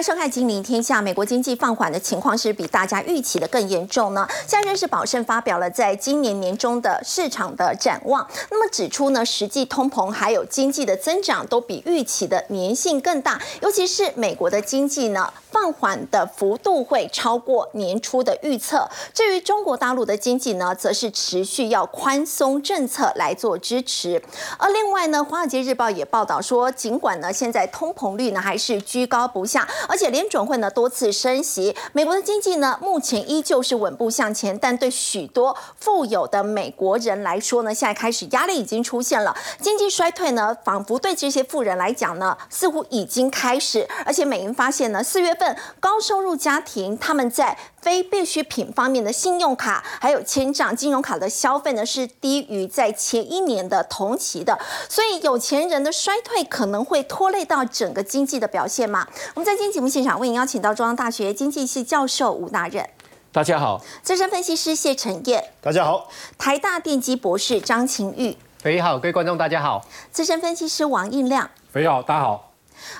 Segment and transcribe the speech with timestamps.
[0.00, 0.98] 欢迎收看《金陵天下》。
[1.02, 4.26] 美国经济放缓的情况是比大家预期的更严重呢。
[4.46, 18.88] 现在瑞士宝盛发表了在今年年中的市场的展望，那么指出呢，实际通膨还有经济的增长都比预期的粘性更大，尤其是美国的经济呢放缓的幅度会超过年初的预测。
[19.12, 24.22] 至于中国大陆的经济呢，则是持续要宽松政策来做支持。
[24.56, 29.68] 而另外呢，《华尔街日报》也报道说，尽管呢现在通膨率呢还是居高不下。
[29.90, 39.36] 而且联准会呢多次升息，美国的经济呢目前依旧是稳步向前，但对许多富有的美国人来说呢，现在开始压力已经出现了。
[39.60, 43.88] 经济衰退呢，仿佛对这些富人来讲呢，似乎已经开始。
[44.06, 54.58] 而且美银发现呢，四月份高收入家庭他们在非必需品方面的信用卡还有千账金融卡的消费呢，是低于在前一年的同期的。
[54.88, 59.06] 所以有钱人的衰退可能会拖累到整个经济的表现吗？
[59.34, 62.88] 我们在今天节目现场为您邀请到中央大学经济系教授吴大任，
[63.32, 69.80] 大家好；资深分析师谢晨燕，大家好；台大电机博士张晴玉，肥好，各位观众大家好；
[70.12, 72.49] 资深分析师王印亮，肥好，大家好。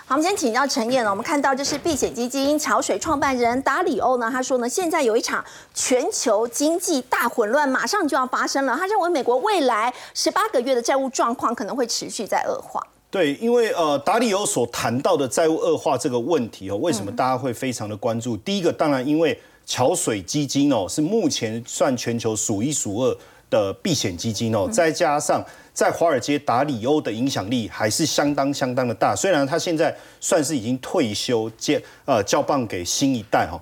[0.07, 1.11] 好，我们先请教陈燕了。
[1.11, 8.77] 我们看到就是避险基金桥水创办人达里欧呢，他说呢，现在有一场全球经济大混乱马上就要发生了。
[8.77, 12.83] 他认为美国未来十八个月的债务状况可能会持续在恶化。
[13.11, 18.37] 对，因为呃，达里欧所谈到的债务恶化这个问题哦，为什么大家会非常的关注？
[18.37, 23.17] 第一个，当然因为桥水基金哦，是目前算全球数一数二
[23.51, 29.15] 的避险基金哦，再加上在华尔街打里欧的影响力还是相当相当的大。
[29.17, 33.61] 虽然他现在算是已经退休，接呃交棒给新一代哈，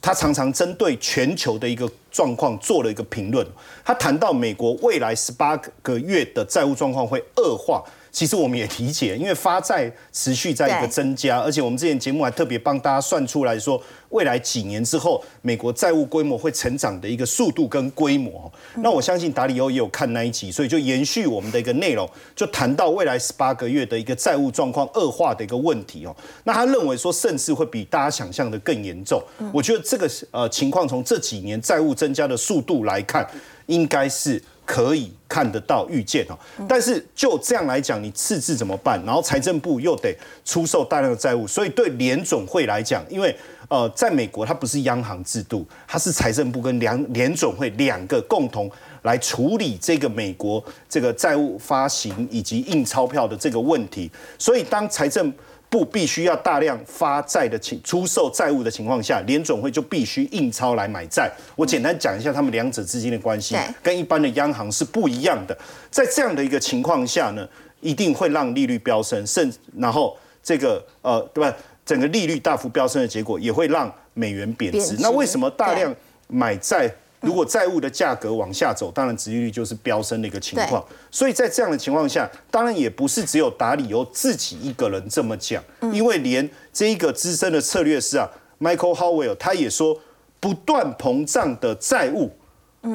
[0.00, 3.46] 他常常针对全球的一个状况做了一个评论。
[3.84, 7.82] 他谈到美国未来十八个月的债务状况会恶化。
[8.12, 13.80] 其实我们也理解，因为发债持续在一个增加，而且我们之前节目还特别帮大家算出来说，
[14.10, 18.50] 未来几年之后，美国债务规模会成长的一个速度跟规模。
[18.76, 26.14] 那我相信达里欧也有看那一集，所以就延续我们的一个内容，就谈到未来十八个月的一个债务状况恶化的一个问题哦。
[26.44, 29.22] 那他认为说，甚至会比大家想象的更严重。
[29.52, 33.28] 我觉得这个呃情况从这几年债务增加的速度来看，
[33.66, 34.42] 应该是。
[34.66, 36.38] 可以看得到、预见哦，
[36.68, 39.04] 但是就这样来讲，你赤字怎么办？
[39.04, 43.36] 然后财政部又得出售大量的债务，所以对联总会来讲，因为
[43.70, 48.68] 呃，在美国它不是央行制度，它是财政部跟联联总会两个共同
[49.02, 55.32] 来处理这个美国这个债务发行以及印钞票的这个问题，所以当财政
[55.68, 61.30] 部必须要大量发债的情出售债务的情况下，联总会就必须印钞来买债。
[61.54, 65.56] 我简单讲一下他们两者之间的关系，跟一般的央行是不一样的。
[65.88, 67.48] 在这样的一个情况下呢，
[67.80, 71.56] 一定会让利率飙升，甚然后这个呃对吧，
[71.90, 74.94] 整个利率大幅飙升的结果，也会让美元贬值。
[75.00, 75.92] 那为什么大量
[76.28, 76.88] 买债？
[77.20, 80.84] 如果债务的价格往下走，当然殖利率就是飙升的一个情况。
[81.10, 85.60] 所以在这样的情况下，当然也不是只有达里欧自己一个人这么讲，
[85.92, 88.30] 因为连这一个资深的策略师啊
[88.60, 90.00] ，Michael Howell，他也说，
[90.38, 92.30] 不断膨胀的债务，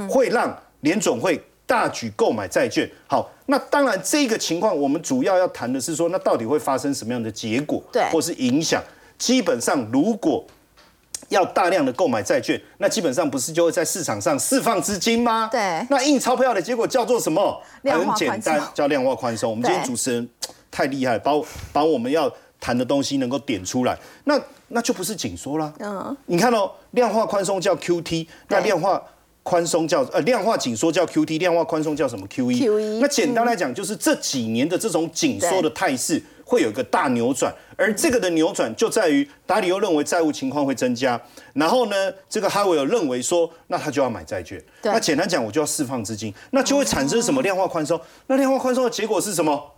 [0.09, 2.89] 会让联总会大举购买债券。
[3.07, 8.81] 好，那当然这个情况，我们主要要谈的是说，那到底会发生什么样的结果，或是影响？
[9.17, 10.45] 基本上，如果
[11.29, 15.47] 要大量的购买债券，那基本上不是就会在市场上释放资金吗？
[15.51, 15.85] 对。
[15.89, 17.61] 那印钞票的结果叫做什么？
[17.84, 19.50] 很简单，叫量化宽松。
[19.50, 20.29] 我们今天主持人
[20.69, 21.31] 太厉害，把
[21.72, 25.73] 把我们要谈的东西能够点出来，那那就不是紧缩啦。
[25.79, 26.16] 嗯。
[26.25, 29.01] 你看哦，量化宽松叫 Q T，那量化
[29.45, 32.57] 宽松叫呃量化紧缩叫 Q T，量化宽松叫什么 QE。
[32.59, 36.22] QE 那简单来讲，就是这几年的这种紧缩的态势。
[36.47, 41.19] 会有一个大扭转，而这个的扭转就在于达里欧认为债务情况会增加，
[41.53, 41.95] 然后呢，
[42.29, 44.64] 这个哈维尔认为说，那他就要买债券。
[44.84, 47.99] 那简单讲，我就要释放资金，那就会产生什么量化宽松？
[48.28, 49.72] 那量化宽松的结果是什么？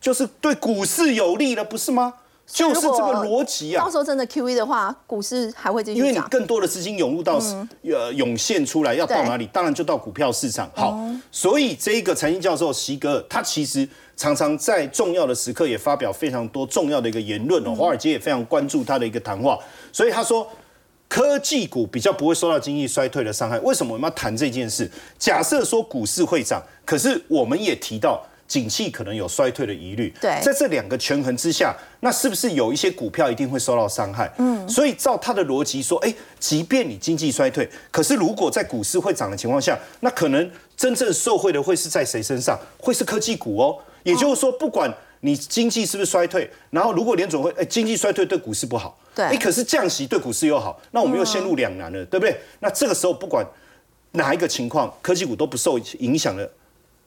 [0.00, 2.14] 就是对股市有利了，不是吗？
[2.46, 3.84] 就是这个逻辑啊！
[3.84, 7.40] 到时候真的 Q E 的话，股市还会继续因为你更多的资金涌入到
[7.82, 9.46] 呃涌现出来，要到哪里？
[9.46, 10.70] 当然就到股票市场。
[10.74, 11.00] 好，
[11.32, 17.74] 所以这一个财经教授席格尔，他其实常常在重要的时刻也发表非常多重要的一个言论哦。
[17.74, 19.58] 华尔街也非常关注他的一个谈话，
[19.90, 20.46] 所以他说
[21.08, 23.58] 科技股比较不会受到经济衰退的伤害。
[23.60, 24.90] 为什么我们要谈这件事？
[25.18, 28.22] 假设说股市会涨，可是我们也提到。
[28.46, 34.30] 景气可能有衰退的疑虑，对，在这两个权衡之下，那是不是有一些股票一定会受到伤害？
[34.38, 42.58] 嗯，所以照他的逻辑说，哎，即便你经济衰退，可是如果在股市会涨的情况下，那可能真正受惠的会是在谁身上？
[42.78, 43.78] 会是科技股哦。
[44.02, 46.48] 也就是说，不管你经济是不是衰退？
[46.68, 52.38] 然后如果联总会，哎，经济衰退对股市不好，对，哎，可是降息对股市又好，那我们又陷入两难了，对不对？
[52.60, 53.42] 那这个时候不管
[54.12, 56.48] 哪一个情况，科技股都不受影响的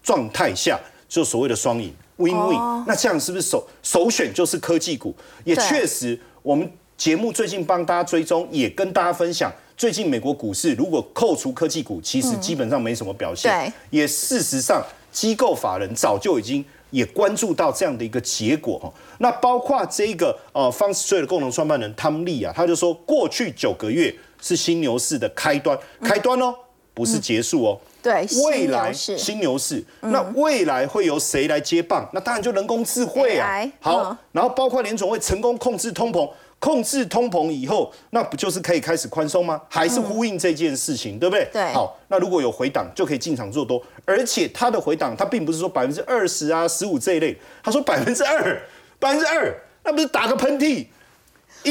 [0.02, 5.16] 状态下，就所谓的双赢 win win，那这样是不是首首选就是科技股？
[5.44, 9.52] 也确实，我们节目最近帮大家追踪，也跟大家分享。
[9.78, 13.52] 最近美国股市如果扣除科技股，其实基本上没什么表现。
[13.52, 18.92] 对，也事实上，机构法人早就已经也关注到这样的一个结果哈。
[19.20, 24.12] 那包括这个呃方式税的共同创办人汤利啊，他就说，过去九个月
[24.42, 26.56] 是新牛市的开端，开端哦，
[26.98, 27.80] 不是结束哦。
[28.02, 32.10] 对，未来新牛市，那未来会由谁来接棒？
[32.12, 33.62] 那当然就人工智慧啊。
[33.80, 36.28] 好，然后包括联总会成功控制通膨。
[36.60, 39.62] 控制通膨以后，那不就是可以开始宽松吗？
[39.70, 41.48] 还是呼应这件事情，对不对？
[41.54, 41.72] 对。
[41.72, 43.80] 好，那如果有回档，就可以进场做多。
[44.06, 48.60] 而且它的回档，它并不是说百分之二十啊、十五这一类，他说百分之二，
[48.98, 50.88] 百分之二，那不是打个喷嚏，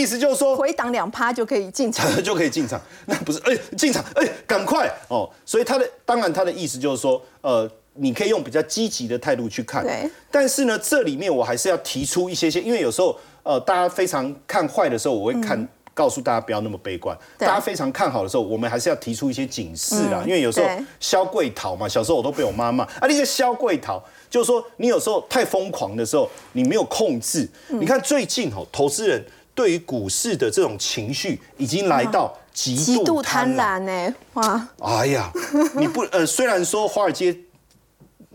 [0.01, 2.81] 意思就是说回档两趴就可以进场， 就可以进场。
[3.07, 5.29] 那不是哎，进场哎，赶快哦。
[5.45, 9.83] 所以他的当然他的意思就是说，呃，你可以用比较积极的态度去看。
[9.83, 10.09] 对。
[10.31, 13.19] 但是呢，这里面我还是要提出一些些，因为有时候。
[13.49, 17.17] 呃，大家非常看坏的时候，我会看告诉大家不要那么悲观。
[17.39, 20.21] 大家非常看好的时候，我们还是要提出一些警示啦。
[20.27, 27.49] 因为有时候消贵逃嘛，小时候我都被我妈骂啊，那些消贵逃，就是说你有时候太疯狂的时候，你没有控制。
[27.69, 29.25] 你看最近哦，投资人
[29.57, 34.15] 对于股市的这种情绪已经来到极度贪婪呢。
[34.35, 34.69] 哇！
[34.81, 35.33] 哎呀，
[35.75, 37.37] 你不呃，虽然说华尔街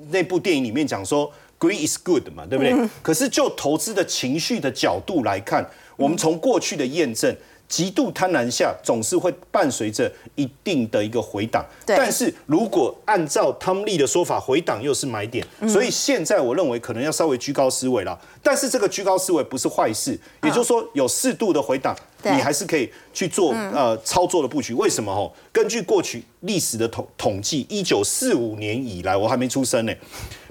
[0.09, 1.31] 那部电影里面讲说。
[1.61, 2.89] Green is good 嘛，对不对？
[3.03, 5.63] 可是就投资的情绪的角度来看，
[5.95, 7.37] 我们从过去的验证，
[7.71, 11.65] 极度贪婪下总是会伴随着一定的一个回档。
[11.85, 18.19] 但是如果按照汤利的说法，回档又是买点，所以现在我认为可能要稍微居高思维了。
[18.43, 24.73] 但是这个居高思维不是坏事，也就是说有适度的回档，你还是可以去做呃操作的布局。
[24.73, 25.15] 为什么？
[25.15, 29.93] 吼，根据过去历史的统统计，一九四五年以来，我还没出生呢。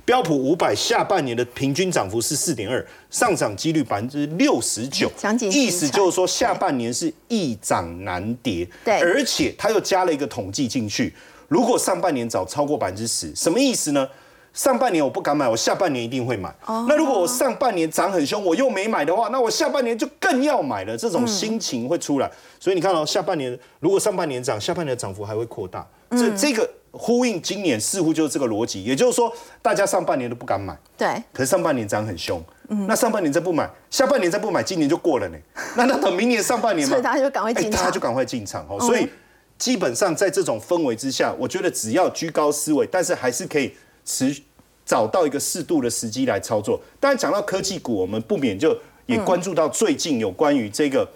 [0.05, 5.11] 标普五百下半年的平均涨幅是四点二，上涨几率百分之六十九，
[5.51, 8.69] 意思就是说下半年是易涨难跌。
[8.85, 11.15] 对，而且他又加了一个统计进去，
[11.49, 14.09] 如果上半年涨超过百分之十，什么意思呢？
[14.53, 16.53] 上半年我不敢买，我下半年一定会买。
[16.67, 22.31] 那如果我上半年涨很凶，我又没买的话，那我下半年就更要买了，这种心情会出来。
[22.59, 25.87] 所以你看哦下半年如果上半年涨，下半年的涨幅还会扩大。
[26.11, 26.69] 这这个。
[26.93, 29.33] 呼应今年似乎就是这个逻辑，也就是说，
[29.63, 35.39] 大家上半年都不敢买，对，可是上半年涨很凶，嗯，那上半年再不买，下半年再不买，今年就过了呢。
[35.77, 38.81] 那那等明年上半年嘛，所以大家就赶快进场，大家就赶快进场哦。
[38.81, 39.09] 所以
[39.57, 43.73] 基本上在这种氛围之下，我觉得只要居高思维，但是还是可以
[44.05, 44.37] 持
[44.85, 46.81] 找到一个适度的时机来操作。
[46.99, 48.77] 当然讲到科技股，我们不免就
[49.07, 51.09] 也关注到最近有关于这个。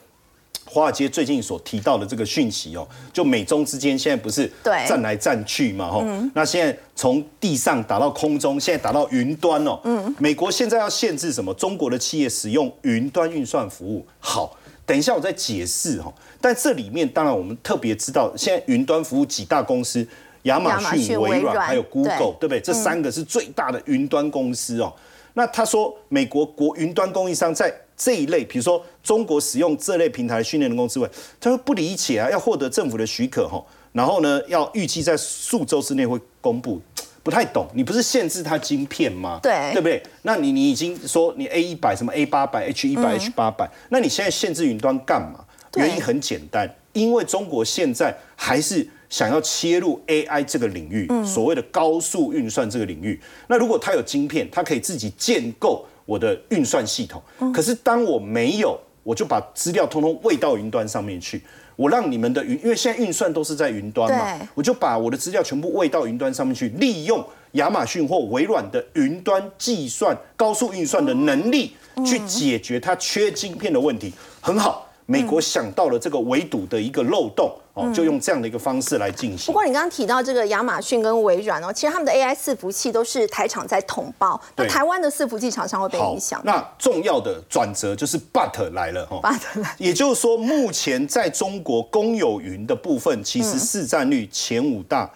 [0.75, 5.89] 华尔街最近所提到的这个讯息哦，就美中之间现在不是战来战去嘛？
[5.89, 6.05] 吼，
[6.35, 9.79] 那现在从地上打到空中，现在打到云端哦。
[9.85, 11.55] 嗯，美国现在要限制什么？
[11.55, 14.05] 中国的企业使用云端运算服务。
[14.19, 16.13] 好，等一下我再解释哈。
[16.41, 20.05] 但这里面当然我们特别知道，现在云端服务几大公司，
[20.43, 22.61] 亚马逊、微软还有 Google，对不对？
[22.61, 24.93] 这三个是最大的云端公司哦。
[25.35, 31.09] 那他说，美国国云端供应商在这一类，比如说中国使用这类平台训练人工智慧，
[31.39, 36.81] 他说不理解啊，要获得政府的许可哈，然后呢，要预计在数周之内会公布，
[37.23, 39.39] 不太懂，你不是限制它晶片吗？
[39.43, 40.03] 对，对不对？
[40.23, 45.45] 那你你已经说你 A 一百什么 A 八百 H 一百 H 八百，那你现在限制云端干嘛？
[45.77, 48.89] 原因很简单，因为中国现在还是。
[49.11, 57.23] 想要切入 AI 这个领域，所谓的高速运算这个领域，那如果它有晶片，它可以自己建构我的运算系统。
[57.53, 61.41] 可是当我没有，我就把资料通通喂到云端上面去，
[61.77, 74.91] 我让你们的云，因为现在运算都是在云端嘛，我就把我的资料全部喂到云端上面去，利用亚马逊或微软的云端计算高速运算的能力，去解决它缺晶片的问题，很好。
[75.07, 77.55] 美国想到了这个围堵的一个漏洞。
[77.75, 79.47] 哦，就用这样的一个方式来进行。
[79.47, 86.41] 不过你刚刚提到这个亚马逊跟微软哦，其实他们的 AI 伺服器都是台厂在统包，那台湾的伺服器厂商会被影响。
[86.45, 95.11] 那重要的转折就是 But 来了哈，But 来， 也就是说，目前在中国公有云的部分，其实市占率前五大，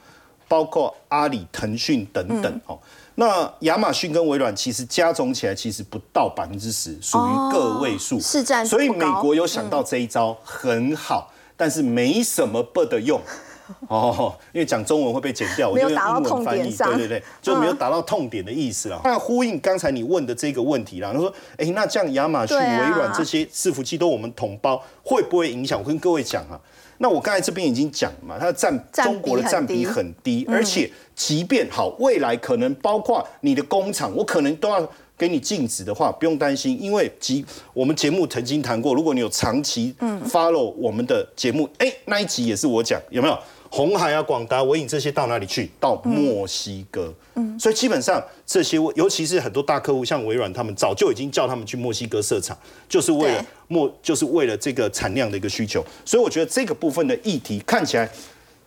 [0.48, 2.76] 包括阿里、腾讯等等哦。
[3.14, 8.66] 那亚马逊跟微软其实加总起来，其实不到百分之十，属于个位数，市占。
[8.66, 11.30] 所以美国有想到这一招，很好。
[11.58, 13.20] 但是没什么不的用，
[13.88, 16.70] 哦，因为讲中文会被剪掉，我就用英文翻译。
[16.72, 19.00] 对对对，就没有达到痛点的意思了。
[19.02, 25.78] 那呼应刚才你问的这个问题啦，他说，哎，那这样亚马逊、微软这些伺服器都我们同胞，会不会影响？
[25.80, 26.58] 我跟各位讲啊，
[26.98, 34.88] 那我刚才这边已经讲嘛，它的占中国的占比很低，而且即便好，未来可能包括你的工厂，我可能都要。
[35.18, 37.44] 给你禁止的话，不用担心，因为集
[37.74, 39.94] 我们节目曾经谈过，如果你有长期
[40.30, 43.36] follow 我们的节目，哎，那一集也是我讲，有没有？
[43.70, 45.70] 红海啊、广达、微影这些到哪里去？
[45.78, 47.12] 到墨西哥。
[47.34, 52.56] 嗯，所以基本上这些，尤其是很多大客户，像微软，他们早就已经叫他们去墨西哥设厂，
[52.88, 55.84] 就是为了墨，就是为了这个产量的一个需求。
[56.02, 58.08] 所以我觉得这个部分的议题看起来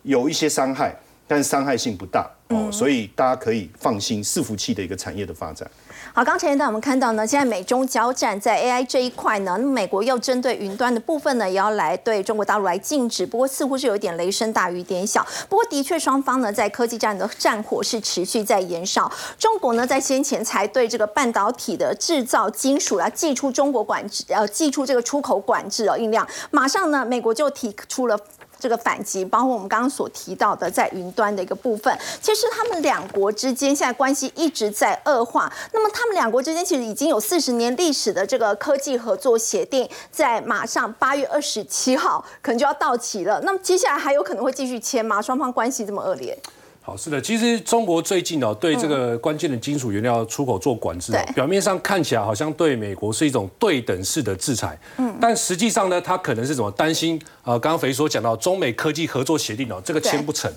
[0.04, 5.68] 有一些伤害，但是伤害性不大哦，所以大家可以放心，伺服器的一个产业的发展。
[6.14, 13.24] 好，刚才一段我们看到呢，现在美中交战在 AI 这一块呢，那么美国又针对云端的部分呢，也要来对中国大陆来禁止。
[13.24, 15.26] 不过似乎是有点雷声大雨点小。
[15.48, 19.10] 不过的确，双方呢在科技战的战火是持续在延烧。
[19.38, 26.26] 中国呢在先前才对这个半导体的制造金属来寄出中国管制，呃，寄出这个出口管制哦，印量。
[26.50, 28.18] 马上呢，美国就提出了。
[28.62, 35.52] 这个反击，包括我们刚刚所提到的在云端的一个部分，其实他们两国之间现在关系一直在恶化。
[35.72, 43.40] 那么他们两国之间其实已经有四十年历史的这个科技合作协定，在马上八月二十七号可能就要到期了。
[43.40, 45.20] 那么接下来还有可能会继续签吗？
[45.20, 46.38] 双方关系这么恶劣？
[46.84, 56.68] 好，是的，其实中国最近哦，对这个关键的金属原料出口做管制，表面上看起来好像对美国是一种对等式的制裁，嗯，但实际上呢，他可能是怎么？
[56.72, 57.20] 担心？
[57.44, 60.52] 呃，刚刚肥所讲到中美科技合作协定哦，这个签不成，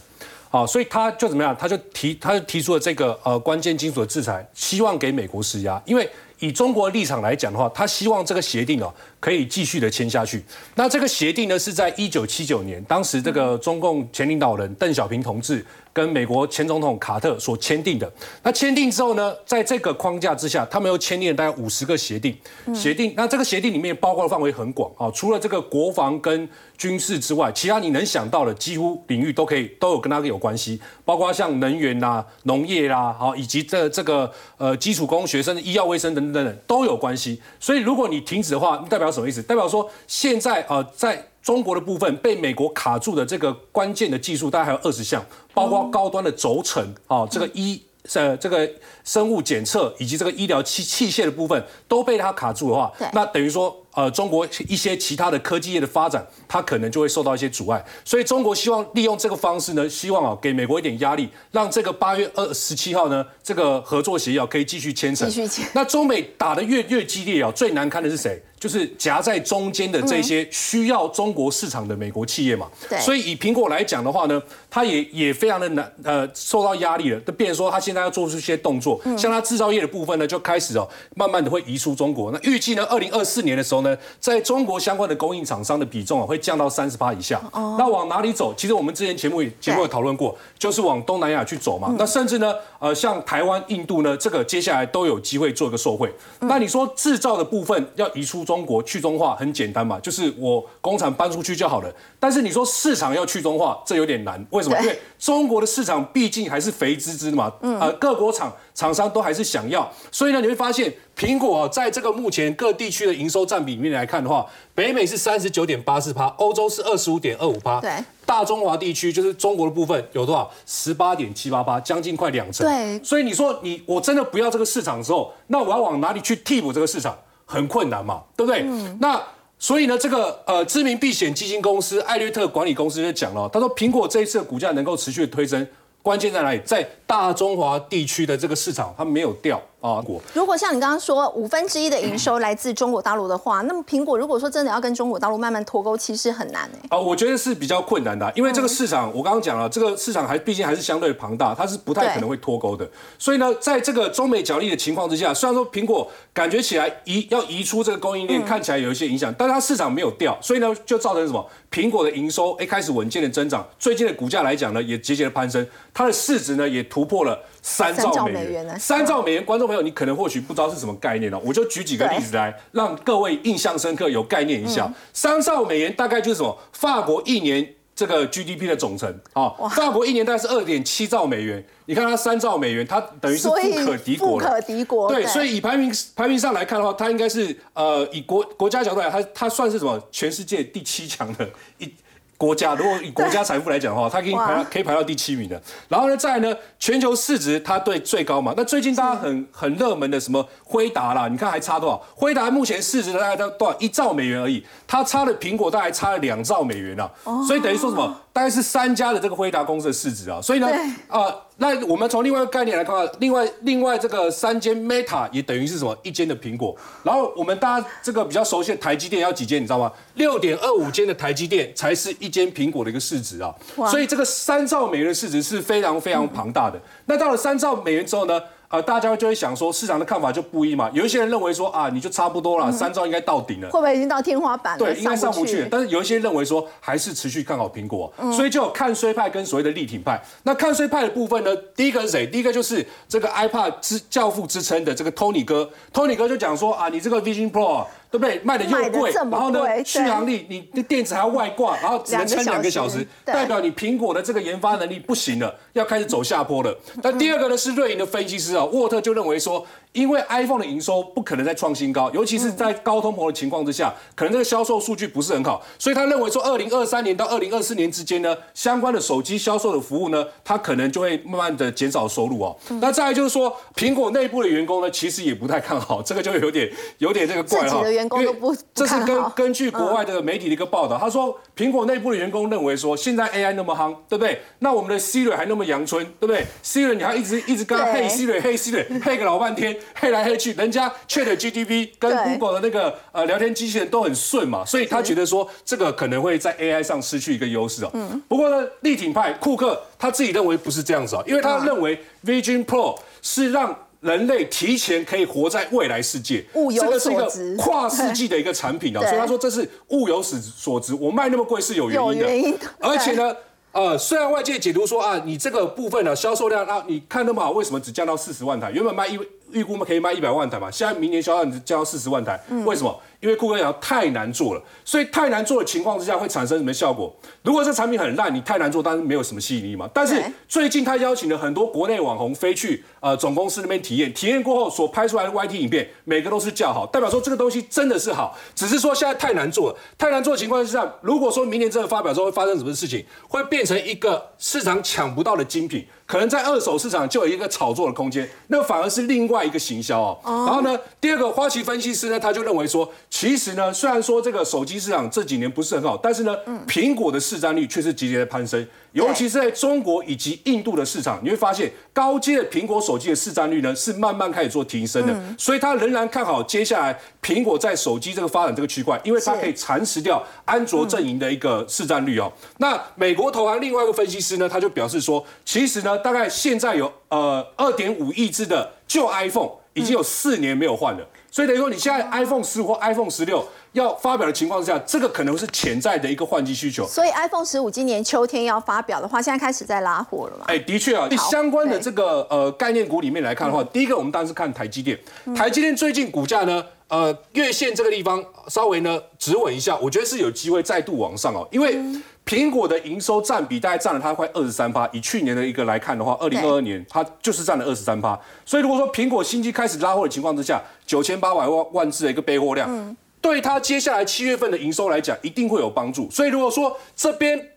[0.49, 1.55] 好，所以他就怎么样？
[1.59, 8.91] 他就提，他就提出了这个呃关键金属的制裁，希望给美国施压，因为以中国的立场来讲的话，他希望这个协定哦
[9.25, 10.43] 可以继续的签下去。
[10.75, 15.65] 那这个协定呢，是在一九七九年，当时这个中共前领导人邓小平同志。
[15.95, 18.11] 跟美国前总统卡特所签订的，
[18.43, 22.35] 那签订之后呢，在这个框架之下，他们又签订了大概五十个协定。
[22.73, 37.39] 协定，那这个协定里面包括的范围很广啊，除了这个国防跟军事之外，其他你能想到的几乎领域都可以都有跟它有关系，包括像能源啦、农业啦，好，以及这这个呃基础工学生、医药卫生等等等等都有关系。
[37.57, 39.41] 所以如果你停止的话，代表什么意思？
[39.41, 41.25] 代表说现在呃在。
[41.45, 47.79] 中国的部分被美国卡住的这个关键的技术，大概还有二十项，包括高端的轴承啊，这个医
[48.13, 48.67] 呃这个
[49.03, 53.79] 生物检测以及这个医疗器器械的部分都被它卡住的话，那等于说。
[53.95, 65.29] 呃，中国一些其他的科技业的发展，它可能就会受到一些阻碍，所以中国希望利用这个方式呢，希望啊给美国一点压力，让这个八月二十七号呢，这个合作协议啊可以继续签成。
[65.29, 65.65] 继续签。
[65.73, 68.43] 那中美打得越越激烈啊，最难堪的是谁？
[68.65, 72.67] 就是夹在中间的这些需要中国市场的美国企业嘛。
[72.89, 72.99] 对。
[72.99, 74.41] 所以以苹果来讲的话呢，
[74.71, 77.19] 它也也非常的难，呃，受到压力了。
[77.19, 82.31] 就变说它现在要做出一些动作，像它制造业的部分呢，就开始哦，慢慢的会移出中国。
[82.31, 83.95] 那预计呢，二零二四年的时候呢。
[84.19, 87.39] 在中国相关的供应厂商的比重啊，会降到三十八以下。
[87.51, 88.53] 哦那往哪里走？
[88.55, 91.93] 其实我们之前节目节目有讨论过，就是往东南亚去走嘛。
[91.99, 96.11] 那甚至呢，呃，像台湾、印度呢，这个接下来都有机会做一个受惠。
[96.39, 101.91] 那你说制造的部分要移出中国去中化，很简单嘛，就是我工厂搬出去就好了。
[102.19, 104.45] 但是你说市场要去中化，这有点难。
[104.51, 104.79] 为什么？
[104.81, 107.51] 因为中国的市场毕竟还是肥滋滋的嘛。
[107.61, 110.93] 呃，各国厂厂商都还是想要，所以呢，你会发现。
[111.15, 117.89] 苹果在这个目前各地区的营收占比里面来看的话，北美是三十九点八四趴，欧洲是二十五点二五趴，对，
[118.25, 120.51] 大中华地区就是中国的部分有多少？
[120.65, 122.67] 十八点七八八，将近快两成。
[122.67, 127.17] 对，所以你说你我真的不要这个市场的时候，那我要往哪里去替补这个市场？
[127.45, 128.63] 很困难嘛，对不对？
[128.63, 128.97] 嗯。
[128.99, 129.21] 那
[129.57, 135.65] 所以呢，这个呃知名避险基金公司艾略特管理公司就讲了，他说苹果这一次的股价能够持续的推升，
[136.01, 136.59] 关键在哪里？
[136.65, 139.61] 在大中华地区的这个市场，它没有掉。
[139.81, 146.87] 啊，如果像你刚刚说五分之一的营收来自中国大陆的话，那么苹果如果说真的要跟中国大陆慢慢脱钩，其实很难哎。
[146.89, 152.89] 啊，我觉得是比较困难的，因为这个市场我刚刚讲了，这个市场还毕竟还是相对庞大，它是不太可能会脱钩的。
[153.19, 161.47] 所以呢，在这个中美角力的情况之下，虽然说苹果感觉起来移要移出这个供应链，看起来有一些影响，但它市场没有掉，所以呢，就造成什么？
[161.69, 167.37] 苹果的营收哎开始稳健的增长，最近的股价来讲呢，也节节的攀升，它的市值呢也突破了。
[167.61, 174.89] 三兆美元，三兆美元，观众朋友，你可能或许不知道是什么概念哦，我就举几个例子来让各位印象深刻，有概念一下。
[175.11, 176.57] 三兆美元大概就是什么？
[176.71, 181.65] 法国一年这个 GDP 的总成啊，法国一年大概是二点七兆美元。
[181.87, 184.47] 你看它三兆美元，它等于是不可敌国了。
[184.47, 185.09] 不可敌国。
[185.09, 190.01] 对，所以以排名排名上来看的话，它应该是呃以国国家角度来，它它算是什么？
[190.11, 191.93] 全世界第七强的一。
[192.37, 195.61] 国家，如果以国家财富来讲的话，它可以排到可以排到第七名的。
[195.87, 198.53] 然后呢，再呢，全球市值它对最高嘛。
[198.57, 202.01] 那最近大家很很热门的什么辉达啦，你看还差多少？
[202.15, 203.77] 辉达目前市值大概到多少？
[203.79, 207.09] 一兆美元而已，它差了苹果大概差了两兆美元啊。
[207.47, 208.21] 所以等于说什么？
[208.33, 210.41] 大概是三家的这个辉达公司的市值啊。
[210.41, 210.67] 所以呢，
[211.07, 215.97] 啊，那我们从另外一个概念来看，另外另外这个三间 Meta 也等于是什么？
[216.03, 216.75] 一间的苹果。
[217.03, 219.61] 然后我们大家这个比较熟悉的台积电要几间？
[219.61, 219.91] 你知道吗？
[220.15, 222.15] 六点二五间的台积电才是。
[222.19, 223.53] 一间苹果的一个市值啊，
[223.91, 226.81] 所以这个三兆美元的市值是非常非常庞大的。
[227.05, 228.41] 那到了三兆美元之后呢？
[228.75, 230.89] 呃，大家就会想说，市场的看法就不一嘛。
[230.91, 234.79] 有一些人认为说啊，你就差不多了，三兆应该到顶了，会不会已经到天花板了？
[234.79, 235.65] 对，应该上不去。
[235.71, 240.21] 但是有一些认为说，还是持续看好苹果，所以就有看衰派跟所谓的力挺派。
[240.43, 242.27] 那看衰派的部分呢，第一个是谁？
[242.27, 245.69] 第一个就是这个 iPad 之教父之称的这个 Tony 哥。
[245.93, 248.39] Tony 哥就讲说啊，你这个 Vision Pro 对不对？
[248.43, 256.77] 卖的又贵，然后呢，续航力你的电池还要外挂，然后只能撑两个小时，代表你苹果的这个研发能力不行了，要开始走下坡了。
[257.01, 259.65] 那第二个呢，是瑞银的分析师啊，沃特就认为说。
[259.95, 272.55] 因为 iPhone 的营收不可能再创新高，尤其是在高通膨的情况之下，可能这个销售数据不是很好，所以他认为说，二零二三年到二零二四年之间呢，相关的手机销售的服务呢，它可能就会慢慢的减少收入哦。
[272.81, 277.69] 那再来就是说，苹果内部的员工呢，其实也不太看好，这个就有点有点这个怪哈。
[277.69, 284.41] 自己的员工都不这是根根据国外的媒体的一个报道，他说，苹果内部的员工认为说，现在 AI 那么夯，对不对？
[284.59, 290.53] 那我们的 Siri 还那么阳春，对不对？Siri 你还一直一直跟他嘿 Siri 嘿 Siri 嘿个老半天，嘿来黑去。
[290.53, 297.91] 人家 Chat GTP 跟 Google 的那个呃聊天机器人都很顺嘛，所以他觉得说这个可能会在 AI 上失去一个优势哦。
[297.93, 298.21] 嗯。
[298.27, 312.01] 不过呢，力挺派库克他自己认为不是这样子啊，因为他认为 Vision Pro 是让人类提前可以活在未来世界，这个是一个跨世纪的一个产品啊，所以他说这是物有所所值，我卖那么贵是有原
[312.35, 313.35] 因的，而且呢。
[313.75, 318.71] 呃，虽然外界解读说啊，你这个部分呢销售量啊，你看那么好，为什么只降到四十万台？
[318.71, 319.19] 原本卖一
[319.51, 322.99] 预估可以卖一百万台嘛，现在明年销量只降到四十万台，为什么？
[323.21, 327.11] 因为库克讲太难做了，所以太难做的情况之下会产生什么效果？
[327.41, 329.89] 如果这产品很烂，你太难做，当然没有什么吸引力嘛。
[329.91, 339.77] 但是最近他邀请了很多国内网红飞去呃总公司那边体验，体验过后所拍出来的 YT 影片，每个都是叫好，代表说这个东西真的是好，只是说现在太难做了。
[339.97, 345.87] 太难做的情况之下，如果说明年真的发表之后会发生什么事情，会变成一个市场抢不到的精品。
[346.05, 350.19] 可能在二手市场就有一个炒作的空间，那反而是另外一个行销哦。
[350.23, 356.35] 然后呢，第二个花旗分析师呢，他就认为说，其实呢，虽然说这个手机市场这几年不是很好，但是呢，
[356.67, 358.67] 苹果的市占率却是节节的攀升。
[358.95, 372.31] 尤其是在中国以及印度的市场，你会发现高阶的苹果手机的市占率呢是慢慢开始做提升的，所以它仍然看好接下来苹果在手机这个发展这个区块，因为它可以蚕食掉安卓阵营的一个市占率哦。
[372.59, 381.05] 那美国投行另外一个分析师呢，他就表示说，其实呢，大概现在有呃二点五亿只的旧 iPhone 已经有四年没有换了。
[381.29, 386.87] 所以等于说，你现在 iPhone 十五或 iPhone 十六要发表的情况之下，这个可能是潜在的一个换机需求。
[386.87, 390.45] 所以 iPhone 十五今年秋天要发表的话，现在开始在拉货了嘛？
[390.47, 394.97] 哎，的确啊，相关的这个呃概念股里面来看的话，第一个我们当然是看台积电。
[395.35, 401.77] 台积电最近股价呢，呃，月线这个地方稍微呢止稳一下，我觉得是有机会再度往上哦，因为。
[402.25, 408.19] 苹果的营收占比大概占了它快二十三趴，以去年的一个来看的话，二零二二年它就是占了二十三趴。
[408.43, 416.07] 所以如果说苹果新机开始拉货的情况之下，九千八百万万只的一个备货量，对它接下来七月份的营收来讲，一定会有帮助。
[416.11, 417.49] 所以如果说这边。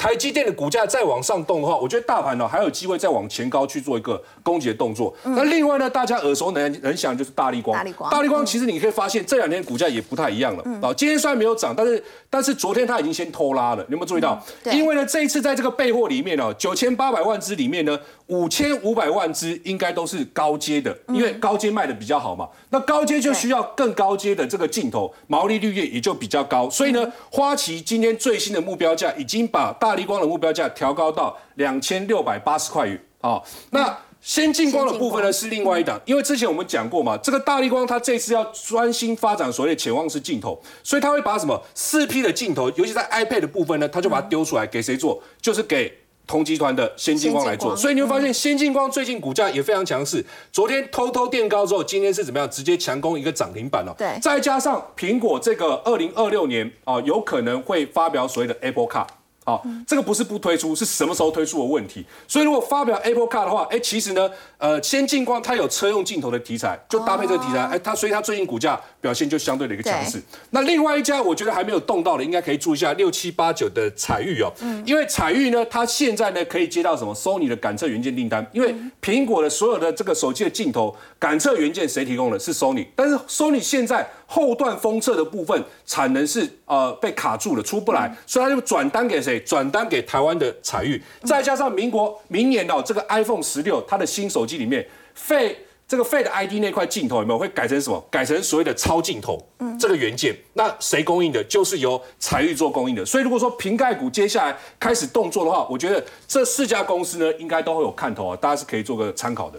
[0.00, 5.14] 台积电的股价再往上动的话，我觉得大盘呢还有机会再往前高去做一个攻击的动作。
[5.22, 7.76] 那另外呢，大家耳熟能能详就是大力光。
[7.76, 10.90] 大力光，大力光其实你可以发现这两天股价也不太一样了啊。
[10.94, 14.42] 今天虽然没有涨，但是但是昨天它已经先拖拉了，你有没有注意到？
[14.72, 18.00] 因为呢，这一次在这个备货里面呢，九千八百万只里面呢。
[18.30, 22.48] 五千五百万只应该都是高阶的，因为高阶卖的比较好嘛。
[22.70, 26.70] 那高阶就需要更高阶的这个镜头，毛利率也也就比较高。
[26.70, 33.42] 所以呢，花旗今天最新的目标价已经把大力光的目标价调高到两千六百八十块元啊。
[33.70, 45.20] 那先进光的部分呢是另外一档，因为之前我们讲过嘛，这个大力光它这次要专心发展所谓的潜望式镜头，所以它会把什么四 P 的镜头，尤其在 iPad 的部分呢，它就把它丢出来给谁做？
[45.42, 45.92] 就是给。
[46.30, 50.24] 同集团的先进光来做，所以你会发现先进光最近股价也非常强势。
[50.52, 52.48] 昨天偷偷垫高之后，今天是怎么样？
[52.48, 53.92] 直接强攻一个涨停板哦。
[53.98, 59.04] 对，再加上苹果这个二零二六年啊，有可能会发表所谓的 Apple Car。
[59.50, 62.06] 好，这个不是不推出，是什么时候推出的问题。
[62.28, 70.22] 所以如果发表 Apple Car 的话，哎，其实呢，呃，先进光它有车用镜头的题材，就搭配这个题材，哎，它所以它最近股价表现就相对的一个强势。
[70.50, 74.52] 那另外一家我觉得还没有动到的，应该可以注意一下六七八九的彩玉哦，
[74.86, 82.38] 因为彩玉呢，它现在呢可以接到什么 Sony 的感测元件订单，因为苹果的所有的这个手机的镜头感测元件谁提供的？
[82.38, 89.40] 是 Sony，但是 Sony 现在后段封测的部分产能是呃被卡住了，出不来，所以他就转单给谁？
[89.40, 98.00] 转单给台湾的彩玉，再加上民国明年哦，这个 iPhone 十六它的新手机里面费这个费的 ID 那块镜头有没有会改成什么？
[98.08, 101.42] 改成所谓的超镜头，嗯，这个元件，那谁供应的？
[101.42, 103.04] 就是由彩玉做供应的。
[103.04, 109.58] 所以如果说瓶盖股接下来开始动作的话，我觉得这四家公司呢，应该都会有看头啊，大家是可以做个参考的。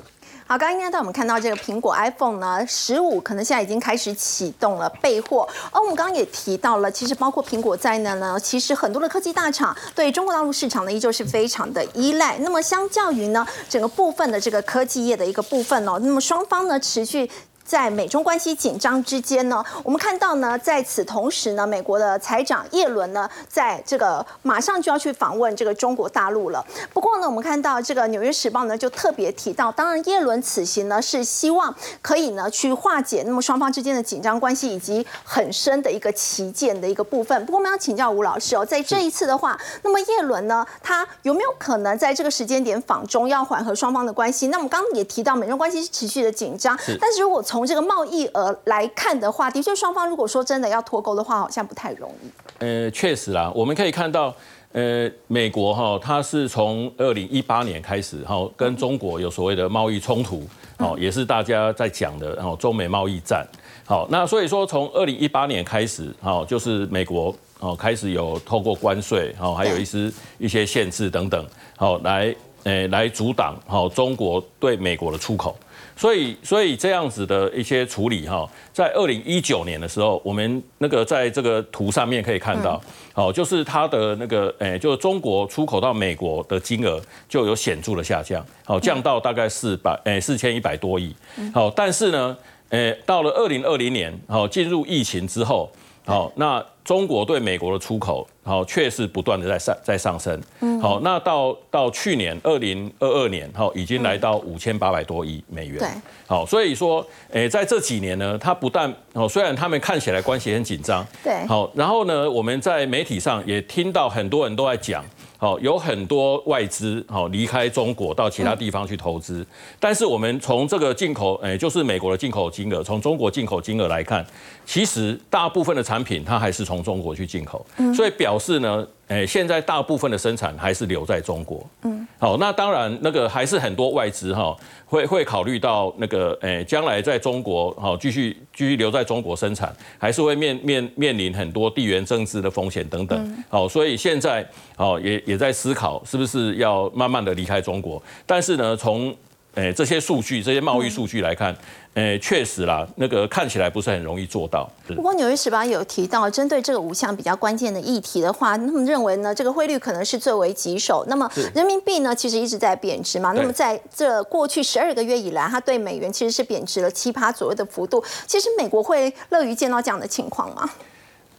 [0.51, 5.47] 好，刚刚应该带我们看到这个苹果 iPhone 呢，十五可能现在已经开始启动了备货。
[5.71, 12.37] 而我们刚刚也提到了，其实包括苹果在内呢，其实很多的科技大厂对中国大陆市场呢，依旧是非常的依赖。
[12.39, 17.31] 那么相较于呢，整个部分的这个科技业的一个部分呢，那么双方呢持续。
[17.71, 26.61] 在美中关系紧张之间呢，我们看到呢，在此同时呢，美国的财长耶伦呢，在这个马上就要去访问这个中国大陆了。
[26.93, 37.45] 不过呢，我们看到这个《纽约时报》呢，就特别提到，当然耶伦此行呢是希望可以呢去化解那么双方之间的紧张关系以及很深的一个旗舰的一个部分。
[37.45, 44.47] 不过我们要请教吴老师哦，在这一次的话，那么耶伦呢，他有没有可能在这个时间点访中要缓和双方的关系？
[44.47, 52.31] 那我们刚刚也提到美中关系是持续的紧张，但是如果从从这个贸易额来看的话，的确双方如果说真的要脱钩的话，好像不太容易。
[52.57, 54.33] 呃，确实啦，我们可以看到，
[54.71, 60.41] 呃，美国哈，它是从二零一八年开始哈，跟中国有所谓的贸易冲突，
[60.79, 63.45] 哦，也是大家在讲的，然后中美贸易战。
[63.85, 71.45] 好，那所以说从二零一八年开始，哦，就是美国哦开始有透过关税，哦，还有一些一些限制等等，
[71.77, 75.55] 好来，呃，来阻挡好中国对美国的出口。
[76.01, 82.81] 所以，所以这样子的一些处理哈，在二零一九年的时候，我们那个在这个图上面可以看到，
[83.13, 91.15] 好，就是它的那个，诶，就是中国出口到美国的金额就有显著的下降，好，降到大概四百，诶，四千一百多亿，
[91.53, 92.35] 好，但是呢，
[92.69, 95.71] 诶，到了二零二零年，好，进入疫情之后，
[96.05, 96.63] 好，那。
[96.83, 100.41] 中国对美国的出口，好，确实不断的在上在上升。
[100.61, 105.77] 嗯，好，那到到去年二零二二年，好，已经来到五千八百多亿美元。
[105.77, 105.87] 对，
[106.25, 115.05] 好，所以说，诶，在这几年呢，它不但哦，虽然他们看起来关系很紧张，对，好，然后呢，我们在媒体上也听到很多人都在讲。
[115.41, 119.43] 好，有很多外资好离开中国到其他地方去投资，
[119.79, 124.23] 但是我们从这个进口，哎，就是美国的进口金额，从中国进口金额来看，
[124.67, 128.87] 其实大部分的产品它还是从中国去进口，所以表示呢。
[129.11, 131.69] 哎，现在大部分的生产还是留在中国。
[131.83, 143.43] 嗯，好，那当然那个还是很多外资哈，会会考虑到那个，哎，将来在中国好继续继续留在中国生产，还是会面面面临很多地缘政治的风险等等。
[143.49, 144.47] 好，所以现在
[144.77, 148.01] 哦也也在思考是不是要慢慢的离开中国。
[148.25, 149.13] 但是呢，从
[149.55, 151.53] 诶，这些数据，这些贸易数据来看，
[151.95, 154.69] 诶，确实啦，那个看起来不是很容易做到。
[154.95, 161.03] 不过《纽约时报》有提到，针对这个五项比较关键的议题的话，他们认为呢，这个汇率可能是最为棘手。
[161.09, 163.33] 那么人民币呢，其实一直在贬值嘛。
[163.33, 168.01] 那么在这过去十二个月以来，它对美元其实是贬值了七八左右的幅度。
[168.25, 170.69] 其实美国会乐于见到这样的情况吗？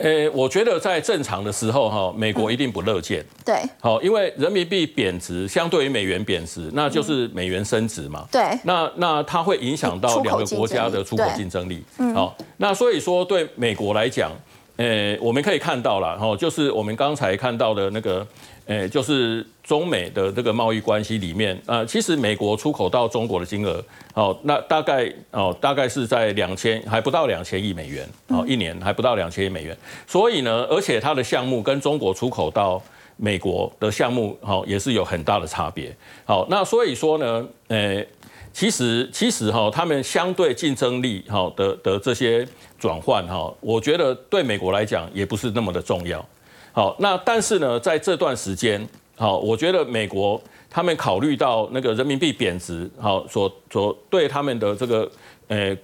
[0.02, 3.24] 呃，我觉得在正常的时候哈，美国一定不乐见。
[3.44, 8.26] 对，好，因为人民币贬值相对于美元贬值，那就是美元升值嘛。
[8.30, 11.84] 对，那那它会影响到两个国家的出口竞争力。
[12.12, 14.32] 好，那所以说对美国来讲，
[14.78, 18.26] 诶，我们可以看到了哈，就是我们刚才看到的那个。
[18.66, 29.77] 诶，就是中美的这个贸易关系里面，呃，其实美国出口到中国的金额，哦，那大概哦，大概是在两千还不到两千亿美元，哦，一年还不到两千亿美元。
[30.07, 32.81] 所以呢，而且它的项目跟中国出口到
[33.16, 35.94] 美国的项目，好，也是有很大的差别。
[36.25, 38.07] 好，那所以说呢，诶，
[38.53, 42.46] 其实其实哈，他们相对竞争力哈的的这些
[42.79, 46.25] 转换哈，我觉得对美国来讲也不是那么的重要。
[46.74, 55.11] 好，那但是呢，在这段时间，好，我觉得美国他们考虑到那个人民币贬值，好，所所对他们的这个，
[55.48, 55.76] 呃，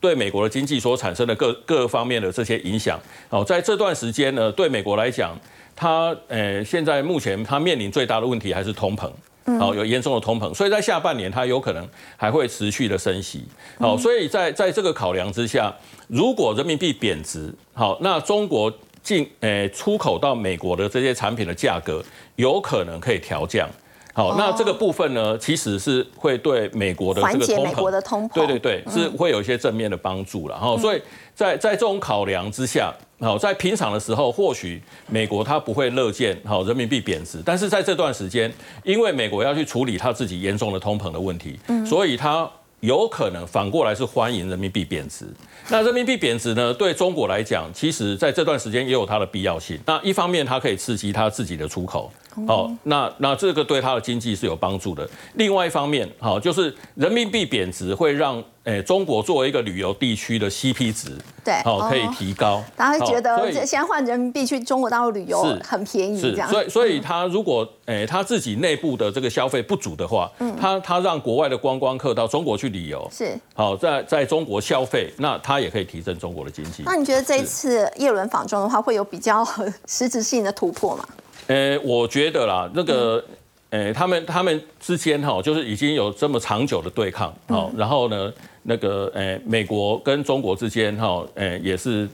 [0.00, 5.34] 对美国的经济所产生的各各方面的这些影响，好，在这段时间呢，对美国来讲，
[5.74, 9.10] 它，呃，现在目前它面临最大的问题还是通膨，
[9.58, 13.46] 好，有严重的通膨，所以在下半年它有可能还会持续的升息，
[13.78, 15.74] 好，所以在在这个考量之下，
[16.06, 18.70] 如果人民币贬值，好，那中国。
[19.04, 22.02] 进诶出口到美国的这些产品的价格
[22.34, 23.68] 有可能可以调降。
[24.14, 30.56] 好，那这个部分呢，其实是会对美国的这个通膨，对对对，是会有一些正面的帮助了。
[30.56, 31.02] 哈，所以
[31.34, 38.52] 在在这种考量之下，好，在平常的时候，或许美国它不会乐见好人民币贬值，但是在这段时间，
[38.84, 42.48] 因为美国要去处理它自己严重的通膨的问题，所以它
[42.84, 45.24] 有可能反过来是欢迎人民币贬值。
[45.70, 49.78] 那人民币贬值呢，对中国来讲，其实在这段时间也有它的必要性。
[49.86, 52.12] 那一方面，它可以刺激它自己的出口。
[52.46, 55.08] 哦，那那这个对它的经济是有帮助的。
[55.34, 62.62] 另外一方面，好，就是人民币贬值会让诶中国作为一个旅游地区的 CP 值，对，好可以提高。
[62.76, 66.48] 大家会觉得现在换人民币去中国大陆旅游很便宜，这样。
[66.48, 76.82] 所以所以他如果诶他自己内部的这个消费不足的话，他他让国外的观光客到中国去旅游，是好在在中国消费，那他也可以提振中国的经济。
[76.84, 79.46] 那你觉得这一次叶伦访中的话，会有比较
[79.86, 81.06] 实质性的突破吗？
[81.46, 83.22] 呃，我觉得啦，那个，
[83.70, 92.08] 呃，他们他们之间哈，就是已经有这么长久的对抗，好，然后呢，那个，呃，美国跟中国之间哈，呃，也是，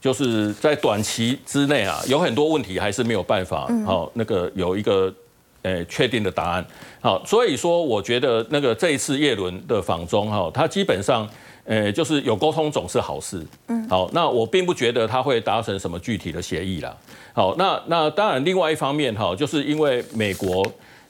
[0.00, 5.12] 就是在短期之内啊，有很多问题还是没有办法，好，那个有一个，
[5.62, 6.66] 呃，确定的答案，
[7.00, 11.28] 好，所以说，我觉得那个这一次叶伦的访中哈，他基本上。
[11.64, 13.44] 呃，就是有沟通总是好事。
[13.68, 16.96] 嗯，好，那我并不觉得他会达成什么具体的协议啦。
[17.32, 20.64] 好，那那当然，另外一方面哈，就是因为美国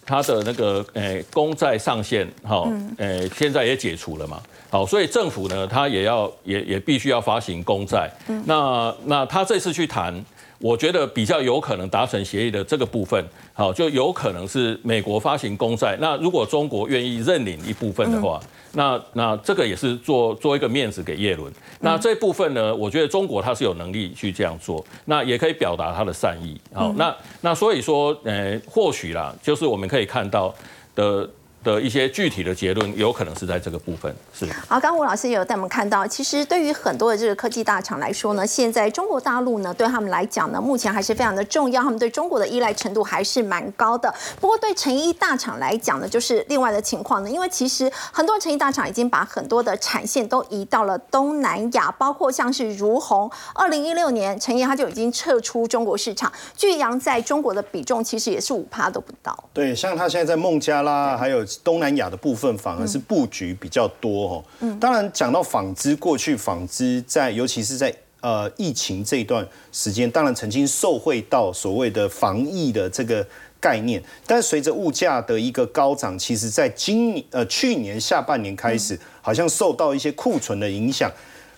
[0.06, 4.40] 它的那个呃公债上限哈，呃现在也解除了嘛。
[4.70, 8.10] 好，所以政府呢，它也要也也必须要发行公债。
[8.28, 10.24] 嗯，那那他这次去谈。
[10.64, 13.22] 我觉得比较有可能达成协议的这个部分，
[13.52, 15.94] 好，就有可能是美国发行公债。
[16.00, 18.40] 那如果中国愿意认领一部分的话，
[18.72, 21.52] 那那这个也是做做一个面子给叶伦。
[21.80, 26.58] 那这部分呢，我觉得中国它是有能力去这样做，那也可以表达它的善意。
[26.72, 30.54] 好，那那所以说，呃，或许啦，就是我们可以看到
[30.94, 31.28] 的。
[31.64, 34.14] 的一些具体的结论，有可能是在这个部分。
[34.32, 44.14] 是好，刚吴老师也有带我们看到，其实对于很多的这个科技大厂来说呢，现在中国大陆呢对他们来讲呢，目前还是非常的重要，他们对中国的依赖程度还是蛮高的。
[44.38, 59.34] 不过对成衣大厂来讲呢，就是另外的情况呢，因为其实很多成衣大厂已经把很多的产线都移到了东南亚，包括像是如虹，二零一六年成衣它就已经撤出中国市场，巨阳在中国的比重其实也是五趴都不到。
[59.54, 61.42] 对，像它现在在孟加拉还有。
[61.62, 64.44] 东南亚的部分反而是布局比较多哦。
[64.60, 73.26] 嗯，当然讲到纺织，过去纺织在尤其是在呃疫情这一段时间，当然曾经受惠到所谓的防疫的这个
[73.60, 81.10] 概念，但随着物价的一个高涨，其实在今呃去年下半年开始，好像受到一些库存的影响。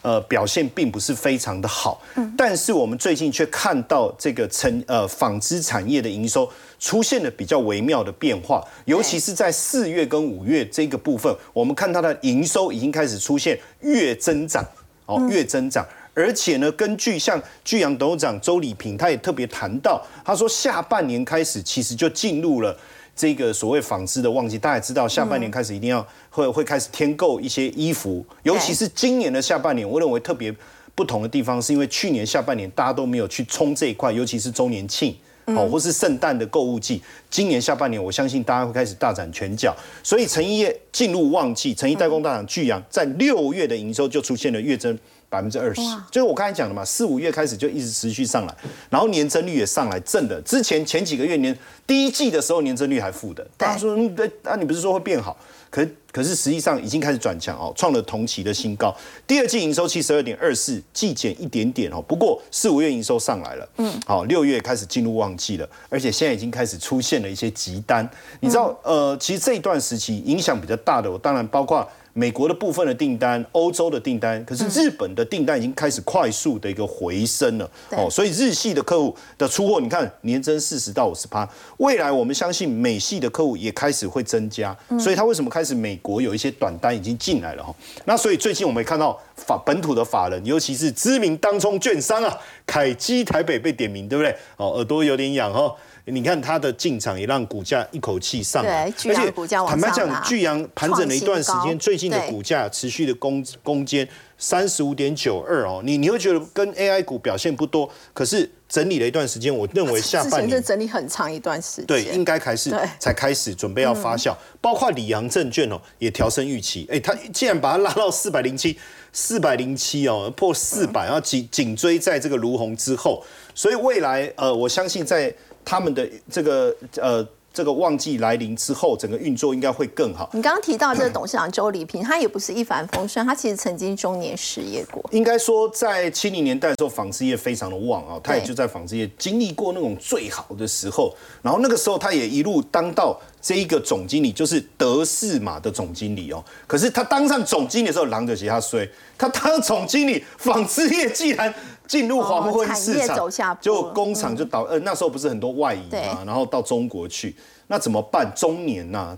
[0.07, 14.65] 呃，表现并不是非常的好，嗯，但是我们最近却看到这个成呃纺织产业的营收出现了比较微妙的变化，尤其是在四月跟五月这个部分，我们看它的营收已经开始出现月增长，
[15.07, 22.79] 哦，月增长，而且呢，根据像巨阳董事长周礼平，他也特别谈到，他说下半年开始其实就进入了。
[23.17, 30.55] 这个所谓纺织的旺季，大家知道，下半年开始一定要会会开始添购一些衣服，尤其是今年的下半年，我认为特别
[30.95, 37.01] 不同的地方，是因为去年下半年大家都没有去冲这一块，尤其是周年庆哦，或是圣诞的购物季，
[37.31, 44.99] 今年下半年，我相信大家会开始大展拳脚，所以成衣业进入旺季，成衣代工大厂巨阳在六月的营收就出现了月增。
[45.37, 48.57] 百分之二十，就是我刚才讲的嘛，四五月开始就一直持续上来，
[48.89, 50.41] 然后年增率也上来正的。
[50.41, 51.55] 之前前几个月年
[51.87, 55.37] 第一季的时候年增率还负的，大家说嗯对，那你不是说会变好？
[55.69, 58.97] 可可是实际上已经开始转强哦，创了同期的新高。
[59.27, 68.09] 第二季营收七十二点二四，季减一点点哦，不过四五月营收上来了，嗯，好，六月开始进入旺季了，而且现在已经开始出现了一些急单。
[68.41, 71.87] 你知道呃，其实这一段时期影响比较大的，我当然包括。
[72.17, 87.75] 美国的部分的订单，欧洲的订单，可是日本的订单已经开始快速的一个回升了哦，所以日系的客户的出货，你看年增四十到五十趴，未来我们相信美系的客户也开始会增加，所以他为什么开始美国有一些短单已经进来了哈？
[88.07, 94.35] 那所以最近我们也看到法本土的法人，尤其是知名当冲券商啊，凯基台北被点名，对不对？
[94.57, 95.71] 哦，耳朵有点痒哈。
[96.09, 99.33] 你看它的进场也让股价一口气上来，而且
[99.67, 118.79] 坦白讲，巨阳盘整了一段时间，最近的股价持续的攻攻坚三十五点九二哦，你你会觉得跟 AI 股表现不多，可是整理了一段时间，我认为下半年整理很长一段时间，对，应该开始才开始准备要发酵，包括里昂证券哦也调升预期，哎，它既然把它拉到四百零七。
[119.19, 125.35] 四百零七哦，破四百，然后紧紧追在这个卢红之后，所以未来呃，我相信在
[125.67, 127.29] 他们的这个呃。
[127.57, 130.29] 这个旺季来临之后，整个运作应该会更好。
[130.35, 135.03] 你刚刚提到这个董事长周礼平，他也不是一帆风顺，他其实曾经中年失业过。
[135.11, 141.17] 应该说，在七零年代的时候，纺织业非常的旺啊，他也就在纺织业经历过那种最好的时候。
[141.41, 146.45] 然后那个时候，他也一路当到这一个总经理，就是德士玛的总经理哦。
[146.67, 151.55] 可是他当上总经理的时候，狼的其他衰，他当总经理，纺织业既然。
[151.87, 157.35] 进入黄昏市场，就工厂就倒，呃，那时候不是很多外移嘛，然后到中国去，
[157.69, 158.31] 那怎么办？
[158.35, 159.17] 中年呐，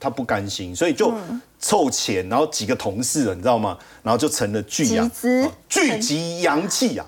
[0.00, 1.12] 他不甘心，所以就
[1.60, 3.78] 凑钱，然后几个同事，你知道吗？
[4.02, 5.08] 然后就成了巨阳，
[5.68, 7.06] 聚集阳气啊，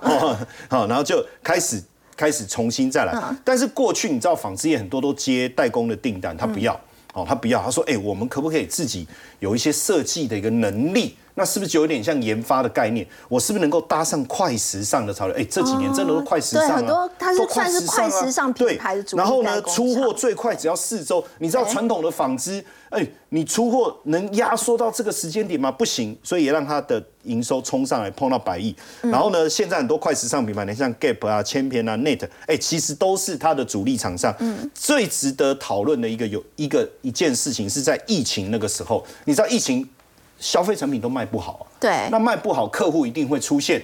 [0.68, 1.82] 好，然后就开始
[2.16, 3.12] 开始重新再来。
[3.44, 6.72] 但是过去你知道纺织业很多都接代工的订单，他不要，
[7.14, 9.08] 哦，他不要，他说，哎，我们可不可以自己
[9.40, 11.16] 有一些设计的一个能力？
[11.34, 13.06] 那是不是就有点像研发的概念？
[13.28, 15.36] 我是不是能够搭上快时尚的潮流？
[15.36, 21.24] 哎，这几年真的都快时尚了，很多它是算是快时尚品牌的主然后呢，出货最快只要四周。
[21.38, 25.72] 你知道传统的纺织，哎，你出货能压缩到这个时间点吗？
[25.72, 28.74] 不行，所以也让它的营收冲上来，碰到百亿。
[29.02, 34.32] 然后呢，现在很多快时尚品牌，你像 Gap 啊、千篇啊、Net，哎，其实都是它的主力厂商。
[34.38, 39.88] 嗯，最值得讨论的一个有一个一件事情是在疫情那个时候，你知道疫情。
[40.38, 43.82] 消费产品都卖不好，对，那卖不好，客户一定会出现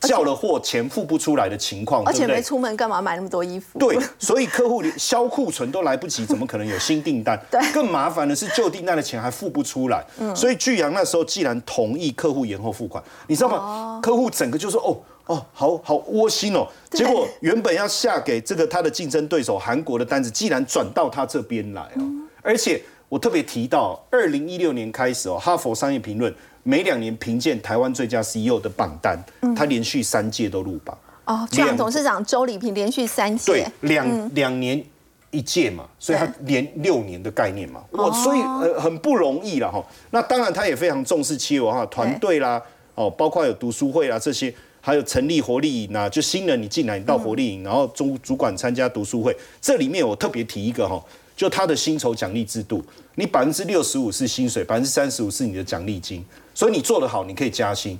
[0.00, 3.78] 叫了货钱付不出来的情况，而且没出门干嘛买那么多衣服？
[3.78, 7.40] 对，所以客户连销库存都来不及，怎么可能有新订单？
[7.50, 10.04] 对，更麻烦的是旧订单的钱还付不出来。
[10.18, 14.00] 嗯，所以巨阳那时候既然同意客户延后付款，你知道吗？
[14.02, 15.00] 客户整个就说哦
[15.34, 16.66] 哦，好好窝心哦。
[16.90, 22.02] 结果原本要下给这个他的竞争对手韩国的单子，既然转到他这边来哦，
[22.42, 22.82] 而且。
[23.08, 29.16] 我特别提到，二零一六年开始哦，哈佛商业评论每两年评鉴台湾最佳 CEO 的榜单，
[29.54, 30.96] 他连续三届都入榜。
[31.24, 34.82] 哦，样董事长周礼平连续三届，对，两两年
[35.30, 39.84] 一届嘛，所以他连六年的概念嘛，我所以呃很不容易了哈。
[40.10, 42.60] 那当然他也非常重视企业文化团队啦，
[42.94, 51.00] 哦，包括有读书会啦这些，还有成立活力营啊，就新人你进来你到活力营，然后主主管参加读书会，这里面我特别提一个哈。
[51.36, 52.82] 就他的薪酬奖励制度，
[53.14, 57.98] 你百分之六十五是薪水，百分之三十五是你的奖励金，所以你做得好，你可以加薪。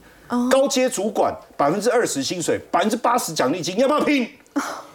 [0.51, 4.29] 高阶主管百分之二十薪水，百分之八十奖励金，要不要拼？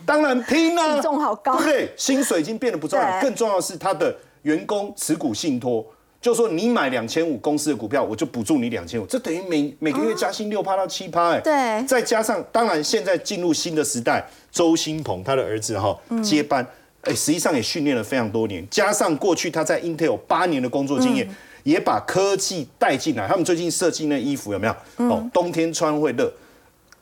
[0.06, 0.96] 当然拼啊！
[0.96, 1.94] 比重好高，对不对？
[1.96, 5.86] 薪水已经变得不重要，更重要的是他的员工持股信托，
[6.20, 11.86] 就说你买两千五公司的股票，我就补助你两千五，这等于每每个月加薪六趴到七趴，哎，对。
[11.88, 16.68] 再加上，当然现在进入新的时代，周新鹏他的儿子哈接班。
[17.04, 21.28] 哎，实际上也训练了非常多年，加上过去他在 Intel 八年的工作经验，
[21.64, 23.28] 也把科技带进来。
[23.28, 24.76] 他们最近设计那衣服有没有？
[25.10, 26.32] 哦，冬天穿会热，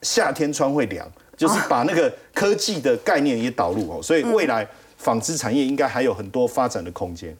[0.01, 4.01] 夏天穿会凉，就是把那个科技的概念也导入哦。
[4.01, 4.65] 所以未来
[4.97, 7.35] 纺织产业应该还有很多发展的空间。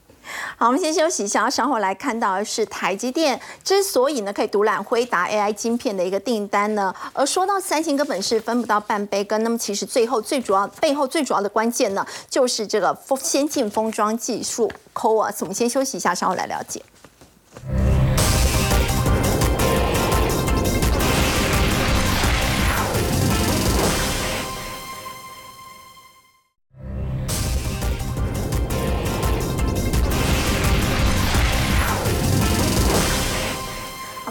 [0.58, 1.50] 好，我们先休息一下。
[1.50, 9.42] 稍后来看到的是台积电之所以呢可以独揽辉达 AI 晶片的一个订单呢，而说到三星根本是分不到半杯羹。
[9.44, 15.36] 那么其实最后最主要背后最主要的关键呢，就是这个封先进封装技术 CoWoS。
[15.42, 16.82] 我们先休息一下，稍后来了解。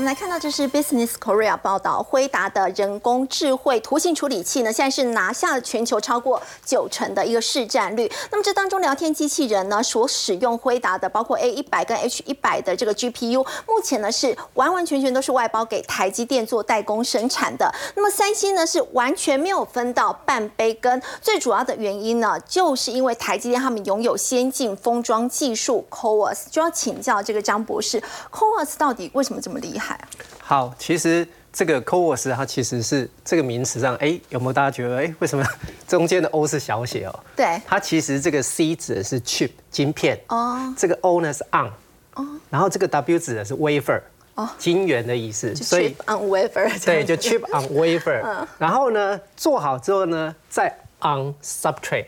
[0.09, 8.11] 来看到这是 Business Korea 报道，辉达的人工智慧图形处理器呢，现在是拿下了全球超过九成的一个市占率。
[8.31, 17.71] 那么这当中聊天机器人呢，所使用辉达的包括 A 一百跟 H 一百的这个 GPU，目前呢是完完全全都是外包给台积电做代工生产的。
[17.95, 29.98] 那么三星呢是完全没有分到半杯羹，最主要的原因呢，就是因为台积电他们拥有先进封装技术 CoWoS，就要请教这个张博士，CoWoS 到底为什么这么厉害？
[30.41, 35.45] 好，其实这个 CoWoS 它其实是这个名词上，哎，有没有大家觉得，哎，为什么
[35.87, 37.21] 中间的 O 是小写哦？
[37.37, 41.71] 对，它其实这个 C 指的是 chip 晶片，哦，这个 O 呢是 on，
[42.15, 44.01] 哦，然后这个 W 指的是 wafer，
[44.35, 52.07] 哦，晶圆的意思，所以 on wafer，对，就 chip on wafer，然后呢做好之后呢，再 on substrate。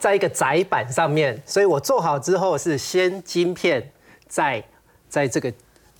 [0.00, 3.90] 在一个窄板上面，所以我做好之后是先晶片，
[4.28, 4.62] 再
[5.08, 5.50] 在这个。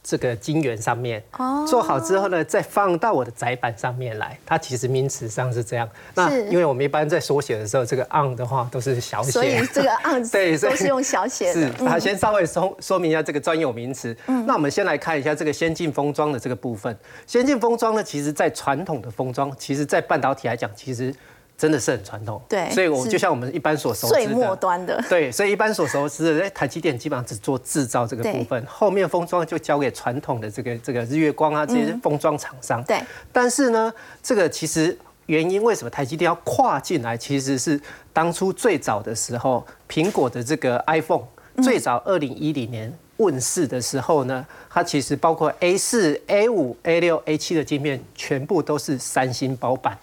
[0.03, 1.22] 这个晶圆上面
[1.68, 4.36] 做好之后呢，再放到我的载板上面来。
[4.44, 5.88] 它其实名词上是这样。
[6.14, 11.61] 那因为我们一般在缩写的时候，这个 on 的话都是小写，所以这个 on 对都是用小写的。
[11.61, 14.16] 是，它先稍微说说明一下这个专有名词。
[14.46, 16.96] 那我们先来看一下这个先进封装的这个部分。
[17.26, 21.14] 先进封装呢，其实在传统的封装，其实在半导体来讲，其实。
[21.62, 32.82] 真的是很传统，对，所以我就像我们一般所熟知的，最末端的，对，所以一般所熟知的，在台积电基本上只做制造这个部分，后面封装就交给传统的这个这个日月光啊这些封装厂商。
[32.82, 33.00] 对，
[33.30, 37.80] 但是呢，这个其实原因为什么台积电要跨进来，其实是
[38.12, 41.22] 当初最早的时候，苹果的这个 iPhone
[41.62, 49.96] 最早二零一零年问世的时候呢，它其实包括 A 四、A 五、A 六、A 七的晶片，全部都是三星包办。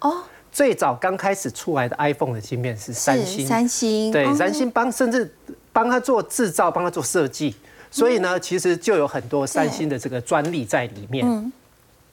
[0.00, 0.24] 哦。
[0.56, 4.10] 最早刚开始出来的 iPhone 的芯片是三星，三星。
[4.10, 5.30] 对，三星帮甚至
[5.70, 7.54] 帮他做制造，帮他做设计，
[7.90, 11.52] 所以呢，其实就有很多三星的这个专利在里面。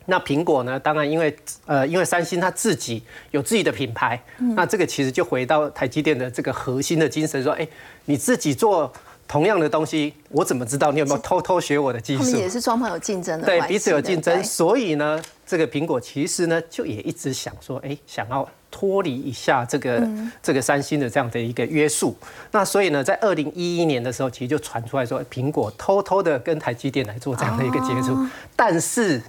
[0.07, 1.33] 那苹果呢，当然因为
[1.65, 4.21] 呃，因为三星它自己有自己的品牌，
[4.57, 7.65] 那这个其实就回到台积电的这个核心的精神，说，哎，
[8.03, 8.91] 你自己做。
[9.27, 12.23] 同样的东西，我怎么知道你有没有偷偷学我的技术？
[12.23, 20.07] 他们也是双方有竞争的，对彼此有竞争，所以呢，这个苹果其实呢，就也一直想说，哎，想要脱离一下这个
[20.41, 22.15] 这个三星的这样的一个约束。
[22.51, 28.15] 那所以呢，在二零一一年的时候，其实就传出来说，苹果偷偷的跟台积电来做这样的一个接触。
[28.55, 29.21] 但是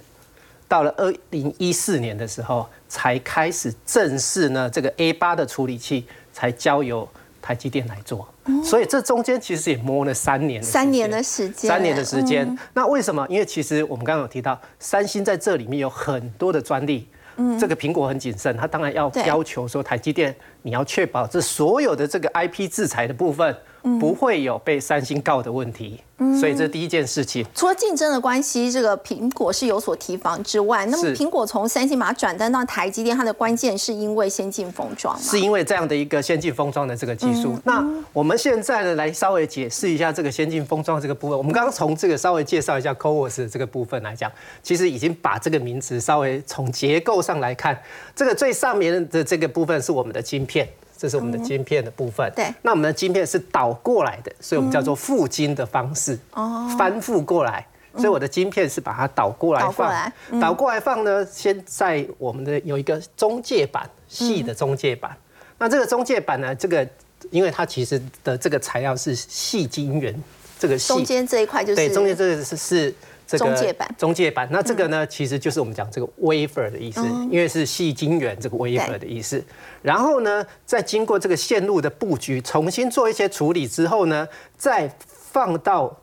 [0.67, 7.07] 到了二零一四年的时候，才开始正式呢，这个 A 八的处理器才交由
[7.41, 8.27] 台积电来做。
[8.63, 12.57] 所以这中间其实也摸了三年，三年的时间，三年的时间。
[12.73, 13.25] 那为什么？
[13.29, 17.07] 因为其实我们刚刚有提到，三星在这里面有很多的专利。
[17.37, 23.55] 嗯，这个苹果很谨慎，它当然要要求说，台积电你要确保这所有的这个 IP 制裁的部分。
[23.99, 25.99] 不会有被三星告的问题，
[26.39, 27.45] 所以这第一件事情。
[27.53, 37.57] 除了竞争的关系，这个苹果是有所提防之外，那么苹果从三星把它转单到台积电，它的关键是因为先进封装是因为这样的一个先进封装的这个技术。
[37.63, 41.37] 那我们现在呢，来稍微解释一下这个先进封装这个部分。
[41.37, 44.31] 我们刚刚从这个稍微介绍一下 CoWoS 这个部分来讲，
[44.63, 47.79] 其实已经把这个名词稍微从结构上来看，
[48.15, 50.67] 这个最上面的这个部分是我们的晶片。
[50.97, 52.31] 这是我们的晶片的部分。
[52.35, 57.65] 对，那我们的晶片是倒过来的，所以我们叫做复晶的方式，哦，翻覆过来。
[57.95, 65.15] 所以我的晶片是把它倒过来放，倒过来放呢，先在我们的有一个中介板，细的中介板。
[65.57, 66.85] 那这个中介板呢，这个
[67.31, 70.13] 因为它其实的这个材料是细晶圆，
[70.59, 72.93] 这个中间这一块就是对，中间这个是是。
[73.25, 77.01] 中介板，中介板，那这个呢，其实就是我们讲这个 wafer 的意思，
[77.31, 79.43] 因为是细晶圆这个 wafer 的意思。
[79.81, 85.95] 然后呢，再经过这个线路的布局，重新做一些处理之后呢，再放到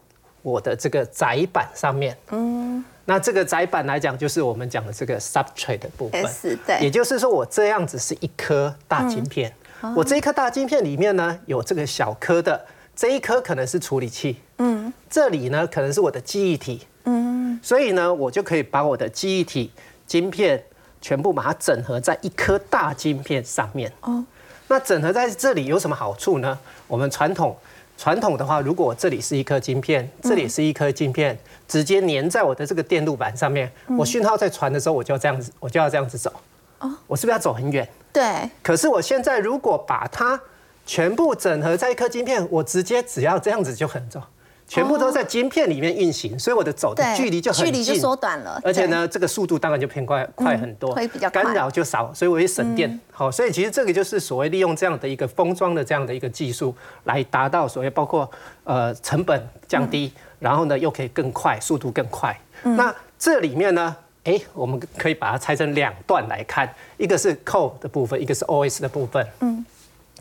[0.42, 2.16] 我的这个载板上面。
[2.30, 6.24] 嗯，那这个载板来讲，就是我们讲的这个 substrate 的部分。
[6.66, 9.52] 对，也就是说，我这样子是一颗大晶片，
[9.96, 14.38] 我这一颗大晶片里面呢，有这个小颗的，这一颗可能是处理器。
[14.64, 16.86] 嗯，这里呢，可能是我的记忆体。
[17.04, 19.72] 嗯，所以呢，我就可以把我的记忆体
[20.06, 20.62] 晶片
[21.00, 23.92] 全部把它整合在一颗大晶片上面。
[24.02, 24.24] 哦，
[24.68, 26.56] 那整合在这里有什么好处呢？
[26.86, 27.56] 我们传统
[27.98, 31.36] 传统的话，如果这里是一颗晶片，这里是一颗晶片，
[31.66, 36.32] 直接粘在我的这个电路板上面，我讯号在传的时候，我就要这样子，我就要这样子走。
[36.78, 37.88] 哦，我是不是要走很远？
[38.12, 38.48] 对。
[38.62, 40.40] 可是我现在如果把它
[40.86, 44.22] 全部整合在一颗晶片，我直接只要这样子就很走。
[44.68, 48.58] 全部都在晶片里面运行，所以我的走的距离就很近，距离就缩短了。
[48.64, 52.98] 而且呢，这个速度当然就偏快，快很多，会比较干扰就少，所以我会省电。
[53.10, 58.30] 好，所以其实这个就是所谓利用这样的一个封装的这样的一个技术，来达到所谓包括
[58.64, 62.34] 呃成本降低，然后呢又可以更快，速度更快。
[62.62, 63.94] 那这里面呢，
[64.24, 69.26] 哎，我们可以把它拆成两段来看，一个是 Code 的部分，一个是 OS 的部分。
[69.40, 69.64] 嗯。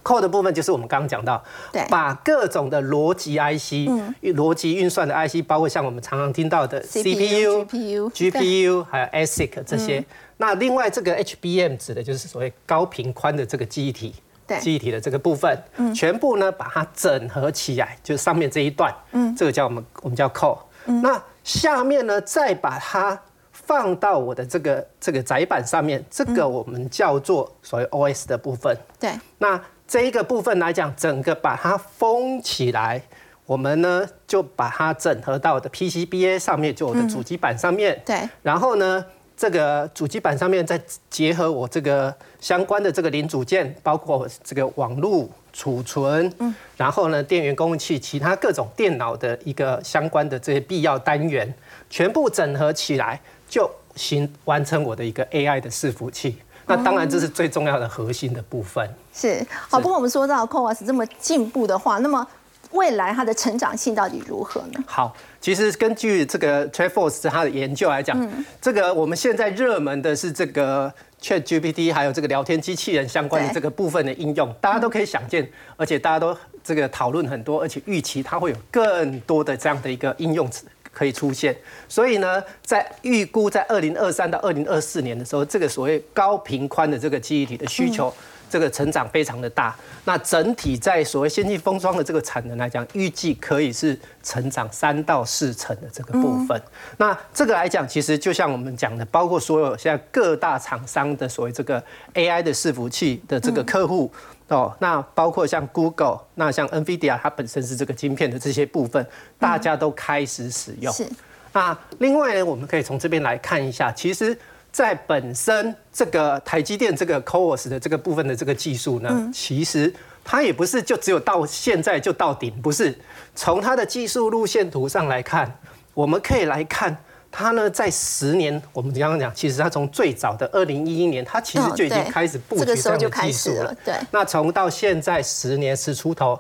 [0.04, 1.44] 扣的部分就是我们刚刚讲到，
[1.90, 3.90] 把各种的逻辑 IC、
[4.36, 7.66] 逻辑运算的 IC，包括像我们常常听到的 CPU、
[8.10, 10.04] GPU，还有 ASIC 这些。
[10.38, 14.16] 那另外这个 HBM 指的就是所谓高频宽的这个记忆体，
[14.60, 15.56] 记忆体的这个部分，
[15.94, 18.92] 全部呢把它整合起来，就是上面这一段，
[19.38, 20.60] 这个叫我们我们叫扣。
[20.86, 23.20] 那下面呢再把它
[23.52, 28.76] 放到我的这个这个载板上面，这个我们叫做所谓 OS 的部分。
[29.00, 29.62] 对，那。
[29.92, 33.02] 这一个部分来讲，整个把它封起来，
[33.46, 38.02] 我们呢就把它整合到我的 PCBA 上面，就我的主机板上面。
[38.06, 38.18] 对。
[38.42, 51.54] 然后呢，这个主机板上面再结合我这个相关的这个零组件，包括这个网络储存，嗯，然后呢电源供应器，其他各种电脑的一个相关的这些必要单元，
[51.90, 53.20] 全部整合起来，
[53.50, 56.38] 就形完成我的一个 AI 的伺服器。
[56.76, 58.90] 那当然这是最重要的核心的部分。
[59.14, 62.26] 是好，不过我们说到 CoWAS 这么进步的话，那么
[62.72, 64.84] 未来它的成长性到底如何呢？
[64.86, 65.16] 好。
[65.42, 68.16] 其实根据这个 TrendForce 它的研究来讲，
[68.62, 80.48] 这个我们现在热门的是这个 ChatGPT，还有这个聊天机器人相关的这个部分的应用，大家都可以想见，而且大家都这个讨论很多，而且预期它会有更多的这样的一个应用
[80.92, 81.56] 可以出现。
[81.88, 88.14] 所以呢，在预估在二零二三到二零二四年的时候，这个所谓高频宽的这个记忆体的需求。
[88.52, 89.74] 这个成长非常的大，
[90.04, 96.62] 那整体在所谓先进封装的这个产能来讲，预计可以是成长三到四成的这个部分。
[96.98, 101.82] 那这个来讲，其实就像我们讲的，包括所有现在各大厂商的所谓这个
[102.14, 104.12] AI 的伺服器的这个客户
[104.56, 109.06] 哦，那包括像 Google，那像 NVIDIA，它本身是这个晶片的这些部分，
[109.40, 110.94] 大家都开始使用。
[110.94, 111.08] 是。
[111.54, 114.38] 那另外呢，我们可以从这边来看一下，其实。
[114.74, 119.94] 在本身这个台积电这个 CoWoS 的这个部分的这个技术呢，其实
[120.24, 122.98] 它也不是就只有到现在就到顶，不是。
[123.36, 125.60] 从它的技术路线图上来看，
[125.94, 126.96] 我们可以来看
[127.32, 133.74] 它呢，在十年，我们刚刚讲，其实它从最早的二零一一年，它其实就已经开始布局这样的技术了。
[133.86, 133.96] 对。
[134.12, 136.40] 那从到现在十年十出头，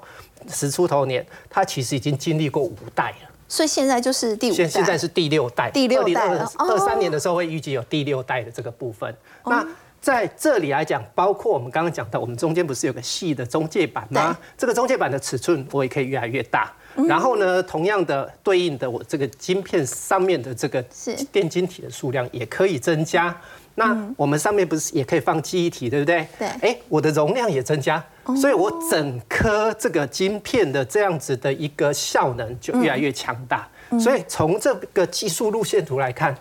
[0.49, 3.29] 十出头年，它其实已经经历过五代了。
[3.47, 6.27] 所以现在就是第五代，现在是第六代，第六代
[6.57, 9.13] 二三年的时候会预计有第六代的这个部分。
[9.45, 9.65] 那
[10.01, 14.35] 在这里来讲，包括我们刚刚讲到，我们中间不是有个细的中介板吗？
[14.57, 16.73] 这个中介板的尺寸我也可以越来越大。
[17.07, 20.83] 然后呢，同样的对应的我这个晶片上面的这个
[21.31, 23.33] 电晶体的数量也可以增加。
[23.75, 26.27] 那我们上面不是也可以放记忆体，对不对？
[26.37, 26.47] 对。
[26.61, 28.03] 哎，我的容量也增加，
[28.35, 33.65] 所以我整颗这个晶片的这样子的一个效能就越来越强大。
[33.99, 36.35] 所以从这个技术路线图来看，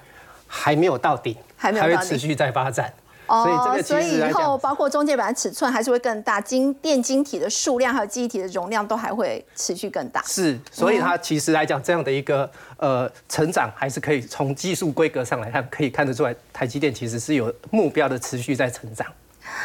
[0.49, 2.93] 还没有到顶，还会持续在发展。
[3.31, 10.21] 哦，所以以后包括中介板的尺寸还是会更大，晶电晶体的数量还有记忆体的容量都还会持续更大。
[10.27, 19.07] 是，所以它其实来讲这样的一个呃成长，还是可以从技术规格上来看，可以看得出来，台积电其实是有目标的持续在成长。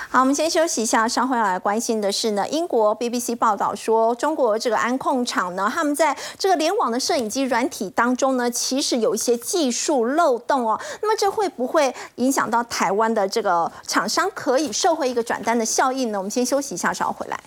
[0.09, 1.07] 好，我们先休息一下。
[1.07, 10.79] 稍后要来关心的是呢，英国 BBC 报道说，中国这个安控厂呢，他们在这个联网的摄影机软体当中呢，其实有一些技术漏洞哦。
[11.01, 16.17] 那么这会不会影响到台湾的这个厂商可以受惠一个转单的效应呢？
[16.17, 17.39] 我们先休息一下，稍后回来。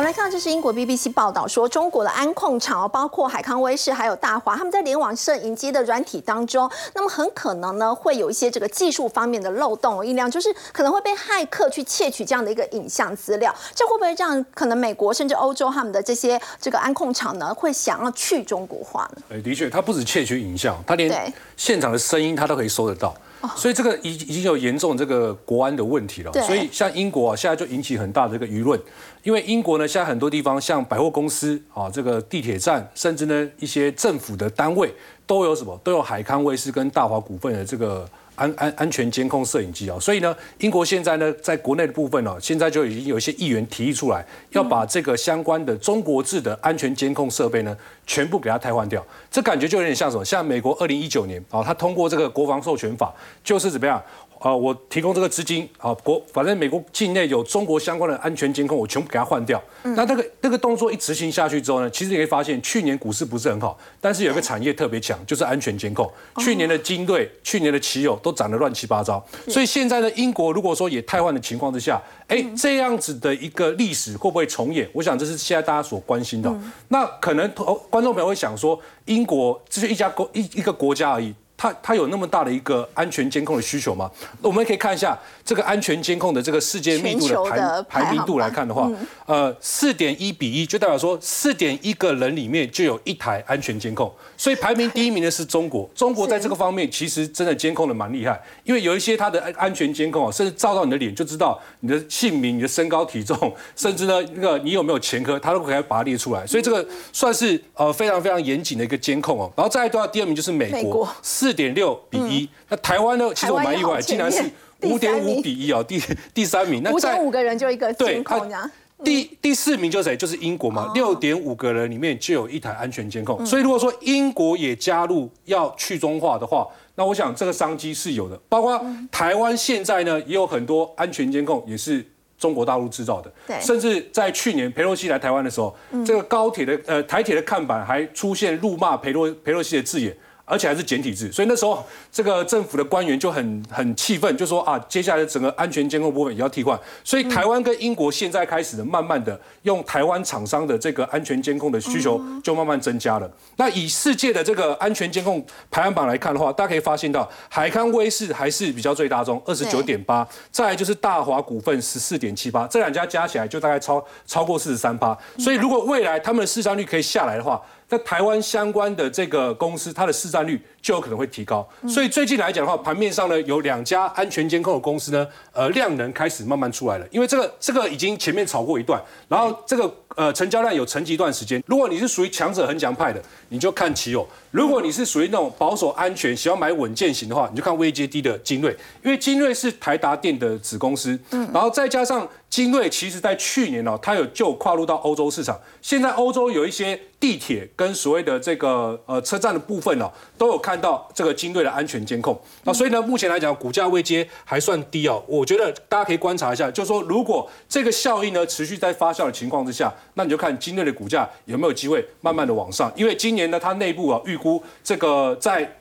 [0.00, 19.22] 好，来看，这是英国 BBC 报道说，中国的安控厂包括海康威视还有大华，他们在联网摄影机的软体当中，那么很可能呢会有一些这个技术方面的漏洞，音量就是可能会被骇客去窃取这样的一个影像资料，这会不会让可能美国甚至欧洲他们的这些这个安控厂呢会想要去中国化呢？
[19.28, 23.14] 哎，的确，它不止窃取影像，它连现场的声音它都可以收得到。
[23.56, 26.32] 所以这个已已经有严重这个国安的问题了。
[26.46, 28.80] 所以像英国啊，现在就引起很大的一个舆论，
[29.22, 34.94] 因为英国呢，现在很多地方像百货公司啊，这个地铁站，甚至呢一些政府的单位
[35.26, 38.08] 都有什么，都有海康威视跟大华股份的这个。
[38.40, 47.76] 安安安全监控摄影机啊，所以呢，英国现在呢，在国内的部分呢，现在就已经有一些议员提议出来，要把这个相关的中国制的安全监控设备呢，
[48.06, 49.04] 全部给它替换掉。
[49.30, 50.24] 这感觉就有点像什么？
[50.24, 53.12] 像美国二零一九年啊，他通过这个国防授权法，
[53.44, 54.02] 就是怎么样？
[54.40, 59.62] 啊，我提供这个资金，啊，国反正美国境内有中国相关的安全监控，我全部给它换掉。
[59.82, 66.10] 那那个那个动作一执行下去之后呢，其实你会发现，去年股市不是很好，但是有一个产业特别强，就是安全监控。
[66.38, 69.22] 去年的金队、去年的奇友都涨得乱七八糟。
[69.46, 74.88] 所以现在呢英国如果说也太换的情况之下，哎，这样子的一个历史会不会重演？
[74.94, 76.50] 我想这是现在大家所关心的。
[76.88, 77.46] 那可能
[77.90, 81.34] 观众朋友会想说，英国这是一家国一一个国家而已。
[81.60, 84.10] 它它有那么大的一个安全监控的需求吗？
[84.40, 88.90] 我们可以看一下这个安全监控的这个世界密度的排排名度来看的话，
[89.26, 95.86] 呃，四点一比一，就代表说四点一个人里面就有一台安全监控，所以排名第一名的是中国。
[95.94, 106.46] 中国在这个方面其实真的监控的蛮厉害，因为有一些它的安安全监控啊，甚至照到你的脸就知道你的姓名、你的身高体重，甚至呢那个你有没有前科，它都可以把它列出来。
[106.46, 109.52] 所以这个算是呃非常非常严谨的一个监控哦。
[109.54, 111.49] 然后再来的话，第二名就是美国四。
[111.50, 112.48] 四点六比一。
[112.68, 113.28] 那台湾呢？
[113.34, 114.40] 其实我蛮意外，竟然是
[114.82, 116.00] 五点五比一哦，第
[116.32, 116.80] 第三名。
[116.80, 118.70] 那五点五个人就一个监控这样。
[119.02, 120.16] 第第四名就是谁？
[120.16, 123.44] 就是英国嘛，六点五个人里面就有一台安全监控。
[123.44, 128.38] 所以如果说英国也加入要去中化的话，那我想这个商机是有的。
[128.48, 128.80] 包括
[129.10, 132.06] 台湾现在呢，也有很多安全监控也是
[132.38, 133.32] 中国大陆制造的。
[133.48, 135.74] 对，甚至在去年裴洛西来台湾的时候，
[136.06, 140.16] 这个高铁的呃台铁的看板还出现辱骂裴洛裴洛西的字眼。
[140.50, 146.78] 而且还是简体字，所以那时候这个政府的官员就很很气愤，就说啊，接下来整个安全监控部分也要替换。
[147.04, 153.30] 所以台湾跟英国现在开始的慢慢的用台湾厂商的这个安全监控的需求就慢慢增加了。
[153.56, 165.16] 那以世界的这个安全监控排行榜来看的话，大家可以发现到海康威视还是比较最大宗，二十九点八，再来就是大华股份十四点七八，这两家加起来就大概超超过四十三趴。
[165.38, 167.60] 所以如果未来他们的市占率可以下来的话，
[167.90, 171.68] 在台湾相关的这个公司，它的市占率就有可能会提高。
[171.88, 177.06] 所以最近来讲的话，盘面上呢有两家安全监控的公司呢，呃，量能开始慢慢出来了。
[177.10, 181.60] 因为这个这个已经前面炒过一段，然后这个呃成交量有沉寂一段时间。
[181.66, 184.22] 如果你是属于强者恒强派的，你就看奇友；
[184.52, 188.70] 如果你是属于那种保守安全、喜欢买稳健型的话，你就看微阶低的精锐。
[189.02, 195.58] 因为精锐是台达电的子公司，嗯，然后再加上精锐，其实在去年哦，它有就跨入到欧洲市场。
[195.80, 197.66] 现在欧洲有一些地铁。
[197.76, 202.38] 跟所谓的这个呃车站的部分哦，都有看到这个精锐的安全监控。
[202.64, 205.22] 那所以呢，目前来讲，股价位阶还算低哦。
[205.26, 212.92] 我觉得大家可以观察一下，就是说，如果这个效应呢持续在发酵的情况之下，那你就看精锐的股价有没有机会慢慢的往上。
[212.96, 215.79] 因为今年呢，它内部啊预估这个在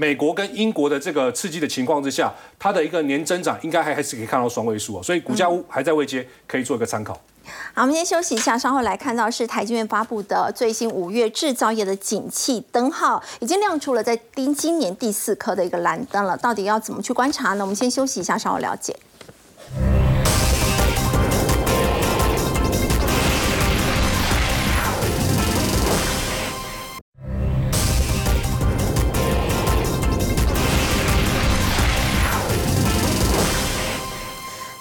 [0.00, 5.02] 美国跟英国的这个刺激的情况之下，它的一个年增长应该还还是可以看到双位数哦。
[5.02, 7.20] 所以股价还在未接，可以做一个参考。
[7.74, 16.36] 好，我们先休息一下，稍后来看到是台积院发布的最新五月制造业的景气灯号，已经亮出了在今今年第四颗的一个蓝灯了。
[16.36, 17.64] 到底要怎么去观察呢？
[17.64, 18.94] 我们先休息一下，稍后了解。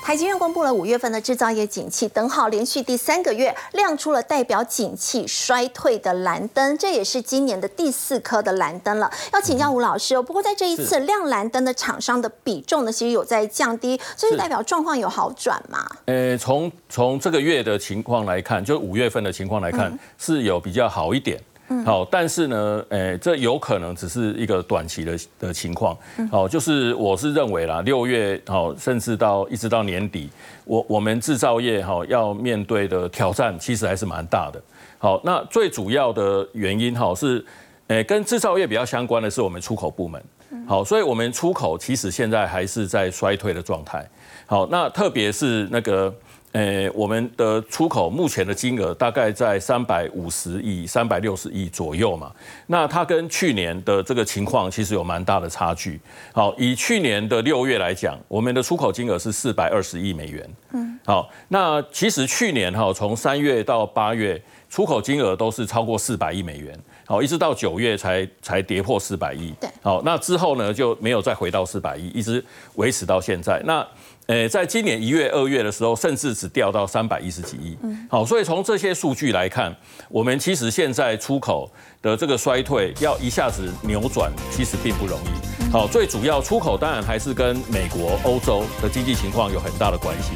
[0.08, 9.12] 台积院公布了五月份的制造业景气灯号，连续第三个月亮出了代表景气衰退的蓝灯，这也是今年的第四颗的蓝灯了。
[9.34, 10.24] 要请教吴老师哦。
[10.24, 15.86] 不过在这一次亮蓝灯的厂商的比重呢，其实有在降低，这是代表状况有好转吗？
[16.06, 21.38] 呃，从从这个月的情况来看，就五月份的情况来看，是有比较好一点。
[21.86, 25.98] 好，但是呢，诶，这有可能只是一个短期的的情况。
[26.32, 30.30] 好，就是我是认为啦，六月好，甚至到一直到年底，
[30.64, 34.62] 我我们制造业哈要面对的挑战其实还是蛮大的。
[34.98, 37.46] 好，那最主要的原因哈是，
[37.88, 40.24] 诶，跟制造业比较相关的是我们出口部门。
[40.66, 44.10] 好，所以我们出口其实现在还是在衰退的状态。
[44.46, 46.14] 好，那特别是那个。
[46.54, 52.32] 诶，我们的出口目前的金额大概在三百五十亿、三百六十亿左右嘛。
[52.68, 56.00] 那它跟去年的这个情况其实有蛮大的差距。
[56.32, 60.50] 好，以去年的六月来讲，我们的出口金额是四百二十亿美元。
[60.72, 66.78] 嗯，好，那其实去年哈，从三月到八月，出口金额都是超过四百亿美元。
[67.06, 69.54] 好，一直到九月才才跌破四百亿。
[69.62, 72.44] 对，好，那之后呢就没有再回到四百亿，一直
[72.76, 73.62] 维持到现在。
[73.66, 73.86] 那
[74.28, 77.78] 诶，在今年一月、二月的时候，甚至只掉到三百一十几亿。
[78.10, 79.74] 好，所以从这些数据来看，
[80.10, 81.72] 我们其实现在出口
[82.02, 85.72] 的这个衰退要一下子扭转，其实并不容易。
[85.72, 90.32] 好，最主要出口当然还是跟美国、欧洲的经济情况有很大的关系。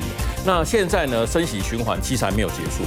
[0.45, 2.83] 那现在呢，升息循环其实还没有结束。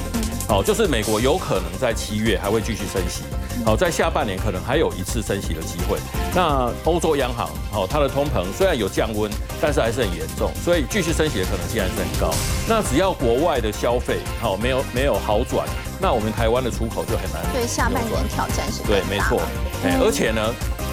[0.49, 3.25] 好，就是美国有可能在七月还会继续升息。
[3.65, 5.99] 好，在下半年可能还有一次升息的机会。
[6.35, 9.31] 那欧洲央行，好，它的通膨虽然有降温，
[9.61, 12.35] 但是还是很严重，所以继续升息的可能性还是很高。
[12.69, 15.67] 那只要国外的消费好没有没有好转，
[16.01, 17.43] 那我们台湾的出口就很难。
[17.53, 18.83] 对，下半年挑战是。
[18.83, 19.41] 对，没错。
[19.85, 20.41] 哎，而且呢，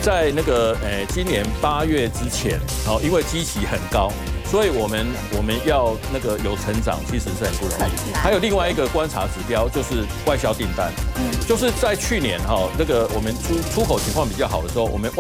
[0.02, 4.12] 在那个诶今年八月之前，好，因为基期很高。
[4.49, 8.14] 所以，我们我们要那个有成长，其实是很不容易。
[8.14, 10.91] 还有另外一个观察指标，就是外销订单。
[11.16, 15.20] 嗯，就是在去年哈，那个我们出出口情况比较好的时候，我们外